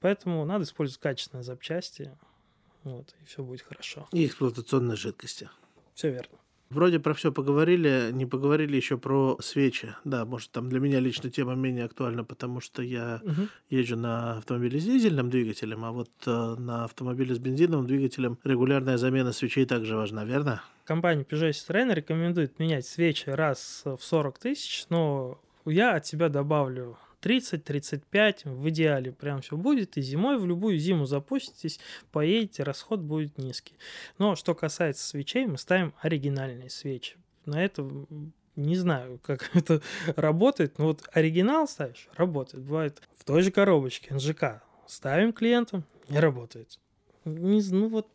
Поэтому 0.00 0.44
надо 0.44 0.64
использовать 0.64 1.00
качественное 1.00 1.42
запчасти, 1.42 2.16
вот, 2.84 3.14
и 3.20 3.24
все 3.24 3.42
будет 3.42 3.62
хорошо. 3.62 4.06
И 4.12 4.26
эксплуатационные 4.26 4.96
жидкости. 4.96 5.50
Все 5.94 6.10
верно. 6.10 6.38
Вроде 6.70 6.98
про 6.98 7.14
все 7.14 7.30
поговорили, 7.30 8.10
не 8.12 8.26
поговорили 8.26 8.76
еще 8.76 8.98
про 8.98 9.38
свечи. 9.40 9.94
Да, 10.04 10.24
может, 10.24 10.50
там 10.50 10.68
для 10.68 10.80
меня 10.80 10.98
лично 10.98 11.30
тема 11.30 11.54
менее 11.54 11.84
актуальна, 11.84 12.24
потому 12.24 12.60
что 12.60 12.82
я 12.82 13.20
угу. 13.22 13.48
езжу 13.70 13.96
на 13.96 14.38
автомобиле 14.38 14.80
с 14.80 14.84
дизельным 14.84 15.30
двигателем, 15.30 15.84
а 15.84 15.92
вот 15.92 16.10
э, 16.26 16.30
на 16.58 16.84
автомобиле 16.84 17.34
с 17.34 17.38
бензиновым 17.38 17.86
двигателем 17.86 18.38
регулярная 18.42 18.96
замена 18.96 19.32
свечей 19.32 19.64
также 19.64 19.96
важна, 19.96 20.24
верно? 20.24 20.62
Компания 20.84 21.22
Peugeot 21.22 21.50
Citroёn 21.50 21.94
рекомендует 21.94 22.58
менять 22.58 22.86
свечи 22.86 23.28
раз 23.28 23.82
в 23.84 23.98
40 24.00 24.38
тысяч, 24.38 24.86
но 24.88 25.40
я 25.64 25.94
от 25.94 26.06
себя 26.06 26.28
добавлю 26.28 26.98
30-35, 27.22 28.50
в 28.50 28.68
идеале 28.68 29.12
прям 29.12 29.40
все 29.40 29.56
будет, 29.56 29.96
и 29.96 30.02
зимой 30.02 30.38
в 30.38 30.46
любую 30.46 30.78
зиму 30.78 31.06
запуститесь, 31.06 31.80
поедете, 32.12 32.62
расход 32.62 33.00
будет 33.00 33.38
низкий. 33.38 33.74
Но 34.18 34.36
что 34.36 34.54
касается 34.54 35.06
свечей, 35.06 35.46
мы 35.46 35.58
ставим 35.58 35.94
оригинальные 36.00 36.70
свечи. 36.70 37.16
На 37.44 37.64
это 37.64 37.84
не 38.56 38.76
знаю, 38.76 39.18
как 39.22 39.50
это 39.54 39.82
работает, 40.16 40.78
но 40.78 40.86
вот 40.86 41.08
оригинал 41.12 41.68
ставишь, 41.68 42.08
работает. 42.14 42.64
Бывает 42.64 43.02
в 43.16 43.24
той 43.24 43.42
же 43.42 43.50
коробочке 43.50 44.14
НЖК 44.14 44.62
ставим 44.86 45.32
клиентам, 45.32 45.84
не 46.08 46.18
работает. 46.18 46.78
Не, 47.24 47.60
ну 47.70 47.88
вот 47.88 48.08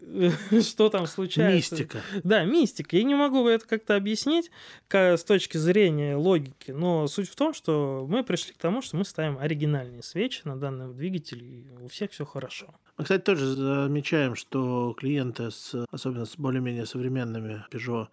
что 0.62 0.88
там 0.88 1.06
случается. 1.06 1.74
Мистика. 1.74 2.00
Да, 2.24 2.44
мистика. 2.44 2.96
Я 2.96 3.04
не 3.04 3.14
могу 3.14 3.46
это 3.48 3.66
как-то 3.66 3.96
объяснить 3.96 4.50
с 4.90 5.24
точки 5.24 5.56
зрения 5.56 6.16
логики, 6.16 6.70
но 6.70 7.06
суть 7.06 7.28
в 7.28 7.36
том, 7.36 7.54
что 7.54 8.06
мы 8.08 8.24
пришли 8.24 8.52
к 8.52 8.58
тому, 8.58 8.82
что 8.82 8.96
мы 8.96 9.04
ставим 9.04 9.38
оригинальные 9.38 10.02
свечи 10.02 10.42
на 10.44 10.56
данном 10.56 10.94
двигателе, 10.94 11.46
и 11.46 11.66
у 11.82 11.88
всех 11.88 12.10
все 12.10 12.24
хорошо. 12.24 12.74
Мы, 12.96 13.04
кстати, 13.04 13.22
тоже 13.22 13.46
замечаем, 13.46 14.34
что 14.34 14.94
клиенты, 14.98 15.50
с, 15.50 15.74
особенно 15.90 16.26
с 16.26 16.36
более-менее 16.36 16.86
современными 16.86 17.64
Peugeot, 17.70 18.08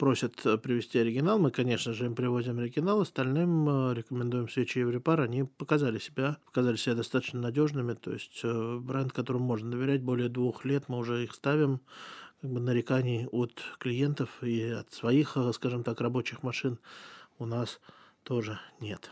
просят 0.00 0.46
э, 0.46 0.56
привезти 0.56 0.98
оригинал. 0.98 1.38
Мы, 1.38 1.50
конечно 1.50 1.92
же, 1.92 2.06
им 2.06 2.14
привозим 2.14 2.58
оригинал. 2.58 3.02
Остальным 3.02 3.68
э, 3.68 3.94
рекомендуем 3.94 4.48
свечи 4.48 4.78
Еврепар. 4.78 5.20
Они 5.20 5.44
показали 5.44 5.98
себя, 5.98 6.38
показали 6.46 6.76
себя 6.76 6.94
достаточно 6.94 7.38
надежными. 7.38 7.92
То 7.92 8.12
есть 8.12 8.40
э, 8.42 8.78
бренд, 8.78 9.12
которому 9.12 9.44
можно 9.44 9.70
доверять 9.70 10.00
более 10.00 10.30
двух 10.30 10.64
лет, 10.64 10.84
мы 10.88 10.96
уже 10.96 11.22
их 11.22 11.34
ставим. 11.34 11.80
Как 12.40 12.50
бы 12.50 12.60
нареканий 12.60 13.26
от 13.26 13.60
клиентов 13.78 14.42
и 14.42 14.70
от 14.70 14.90
своих, 14.90 15.36
скажем 15.52 15.84
так, 15.84 16.00
рабочих 16.00 16.42
машин 16.42 16.78
у 17.38 17.44
нас 17.44 17.78
тоже 18.22 18.58
нет. 18.80 19.10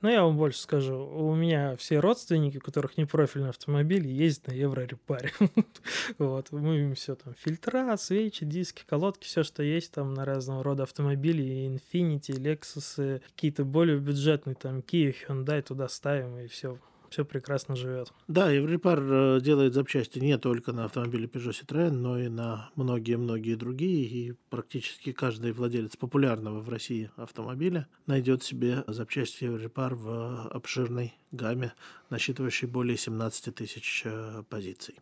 Но 0.00 0.10
я 0.10 0.24
вам 0.24 0.36
больше 0.36 0.60
скажу, 0.60 0.96
у 0.96 1.34
меня 1.34 1.76
все 1.76 2.00
родственники, 2.00 2.56
у 2.56 2.60
которых 2.60 2.96
не 2.96 3.04
профильный 3.04 3.50
автомобиль, 3.50 4.06
ездят 4.06 4.48
на 4.48 4.52
еврорепаре. 4.52 5.32
вот, 6.18 6.50
мы 6.52 6.78
им 6.78 6.94
все 6.94 7.14
там, 7.16 7.34
фильтра, 7.34 7.96
свечи, 7.98 8.46
диски, 8.46 8.82
колодки, 8.88 9.26
все, 9.26 9.42
что 9.42 9.62
есть 9.62 9.92
там 9.92 10.14
на 10.14 10.24
разного 10.24 10.64
рода 10.64 10.84
автомобили, 10.84 11.66
Infiniti, 11.66 12.32
Lexus, 12.32 13.20
какие-то 13.34 13.64
более 13.64 13.98
бюджетные, 13.98 14.54
там, 14.54 14.78
Kia, 14.78 15.14
Hyundai, 15.28 15.60
туда 15.60 15.88
ставим, 15.88 16.38
и 16.38 16.46
все, 16.46 16.78
все 17.10 17.24
прекрасно 17.24 17.74
живет. 17.74 18.12
Да, 18.28 18.50
Еврепар 18.50 19.00
э, 19.02 19.40
делает 19.40 19.74
запчасти 19.74 20.20
не 20.20 20.38
только 20.38 20.72
на 20.72 20.84
автомобиле 20.84 21.26
Peugeot 21.26 21.50
Citroën, 21.50 21.90
но 21.90 22.18
и 22.18 22.28
на 22.28 22.70
многие-многие 22.76 23.56
другие. 23.56 24.06
И 24.06 24.34
практически 24.48 25.12
каждый 25.12 25.52
владелец 25.52 25.96
популярного 25.96 26.60
в 26.60 26.68
России 26.68 27.10
автомобиля 27.16 27.88
найдет 28.06 28.44
себе 28.44 28.84
запчасти 28.86 29.44
Еврепар 29.44 29.96
в 29.96 30.48
обширной 30.48 31.14
гамме, 31.32 31.74
насчитывающей 32.10 32.68
более 32.68 32.96
17 32.96 33.54
тысяч 33.54 34.02
э, 34.04 34.42
позиций. 34.48 34.96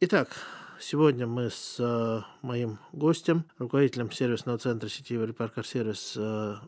Итак, 0.00 0.36
Сегодня 0.78 1.26
мы 1.26 1.48
с 1.48 1.76
э, 1.78 2.20
моим 2.42 2.78
гостем, 2.92 3.46
руководителем 3.56 4.12
сервисного 4.12 4.58
центра 4.58 4.90
сети 4.90 5.14
Европар 5.14 5.50
Сервис 5.64 6.18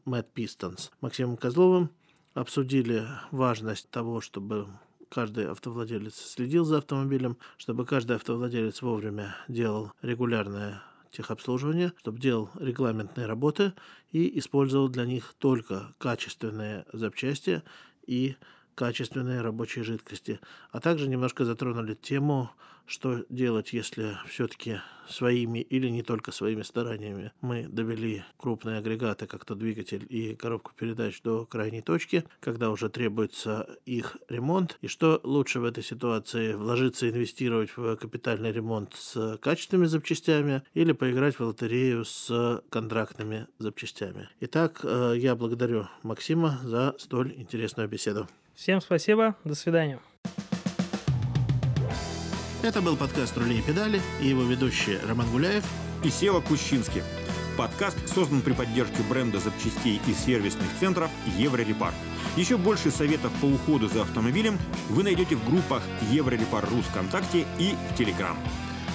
Мэтт 0.06 0.32
Пистонс 0.32 0.90
Максимом 1.02 1.36
Козловым 1.36 1.90
обсудили 2.34 3.06
важность 3.30 3.90
того, 3.90 4.20
чтобы 4.20 4.68
каждый 5.08 5.50
автовладелец 5.50 6.14
следил 6.14 6.64
за 6.64 6.78
автомобилем, 6.78 7.36
чтобы 7.56 7.84
каждый 7.86 8.16
автовладелец 8.16 8.82
вовремя 8.82 9.36
делал 9.48 9.92
регулярное 10.02 10.82
техобслуживание, 11.10 11.92
чтобы 11.98 12.18
делал 12.18 12.50
регламентные 12.58 13.26
работы 13.26 13.72
и 14.12 14.38
использовал 14.38 14.88
для 14.88 15.04
них 15.06 15.34
только 15.38 15.94
качественные 15.98 16.84
запчасти 16.92 17.62
и 18.06 18.36
качественные 18.78 19.40
рабочие 19.40 19.82
жидкости. 19.82 20.38
А 20.70 20.78
также 20.78 21.08
немножко 21.08 21.44
затронули 21.44 21.94
тему 21.94 22.50
что 22.88 23.24
делать, 23.28 23.72
если 23.72 24.16
все-таки 24.26 24.80
своими 25.08 25.60
или 25.60 25.88
не 25.88 26.02
только 26.02 26.32
своими 26.32 26.62
стараниями 26.62 27.32
мы 27.40 27.66
довели 27.68 28.24
крупные 28.36 28.78
агрегаты, 28.78 29.26
как 29.26 29.44
то 29.44 29.54
двигатель 29.54 30.06
и 30.08 30.34
коробку 30.34 30.72
передач 30.74 31.20
до 31.22 31.46
крайней 31.46 31.82
точки, 31.82 32.24
когда 32.40 32.70
уже 32.70 32.88
требуется 32.88 33.68
их 33.84 34.16
ремонт, 34.28 34.78
и 34.80 34.88
что 34.88 35.20
лучше 35.22 35.60
в 35.60 35.64
этой 35.64 35.84
ситуации 35.84 36.54
вложиться, 36.54 37.08
инвестировать 37.08 37.76
в 37.76 37.96
капитальный 37.96 38.52
ремонт 38.52 38.94
с 38.94 39.38
качественными 39.38 39.86
запчастями 39.86 40.62
или 40.74 40.92
поиграть 40.92 41.38
в 41.38 41.40
лотерею 41.40 42.04
с 42.04 42.62
контрактными 42.70 43.46
запчастями. 43.58 44.30
Итак, 44.40 44.80
э, 44.82 45.14
я 45.16 45.36
благодарю 45.36 45.88
Максима 46.02 46.58
за 46.62 46.94
столь 46.98 47.34
интересную 47.36 47.88
беседу. 47.88 48.26
Всем 48.58 48.80
спасибо, 48.80 49.36
до 49.44 49.54
свидания. 49.54 50.00
Это 52.64 52.82
был 52.82 52.96
подкаст 52.96 53.38
«Рули 53.38 53.60
и 53.60 53.62
педали» 53.62 54.00
и 54.20 54.26
его 54.26 54.42
ведущие 54.42 54.98
Роман 55.06 55.30
Гуляев 55.30 55.64
и 56.02 56.10
Сева 56.10 56.40
Кущинский. 56.40 57.04
Подкаст 57.56 57.96
создан 58.08 58.42
при 58.42 58.54
поддержке 58.54 59.04
бренда 59.08 59.38
запчастей 59.38 60.00
и 60.08 60.12
сервисных 60.12 60.66
центров 60.80 61.08
«Еврорепар». 61.38 61.94
Еще 62.36 62.56
больше 62.56 62.90
советов 62.90 63.30
по 63.40 63.46
уходу 63.46 63.86
за 63.86 64.02
автомобилем 64.02 64.58
вы 64.88 65.04
найдете 65.04 65.36
в 65.36 65.48
группах 65.48 65.84
«Еврорепар.ру» 66.10 66.82
ВКонтакте 66.90 67.46
и 67.60 67.76
в 67.92 67.96
Телеграм. 67.96 68.36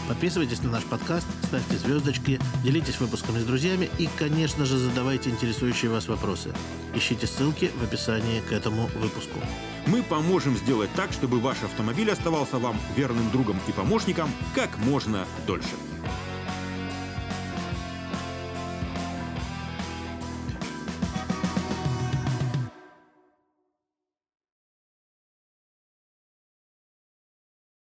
Подписывайтесь 0.07 0.61
на 0.63 0.71
наш 0.71 0.83
подкаст, 0.83 1.25
ставьте 1.45 1.77
звездочки, 1.77 2.39
делитесь 2.63 2.99
выпусками 2.99 3.39
с 3.39 3.45
друзьями 3.45 3.89
и, 3.97 4.09
конечно 4.17 4.65
же, 4.65 4.77
задавайте 4.77 5.29
интересующие 5.29 5.89
вас 5.89 6.07
вопросы. 6.07 6.53
Ищите 6.93 7.25
ссылки 7.25 7.71
в 7.79 7.83
описании 7.83 8.41
к 8.41 8.51
этому 8.51 8.87
выпуску. 8.95 9.39
Мы 9.87 10.03
поможем 10.03 10.57
сделать 10.57 10.89
так, 10.95 11.13
чтобы 11.13 11.39
ваш 11.39 11.63
автомобиль 11.63 12.11
оставался 12.11 12.57
вам 12.57 12.77
верным 12.95 13.29
другом 13.31 13.59
и 13.67 13.71
помощником 13.71 14.29
как 14.53 14.77
можно 14.79 15.25
дольше. 15.47 15.75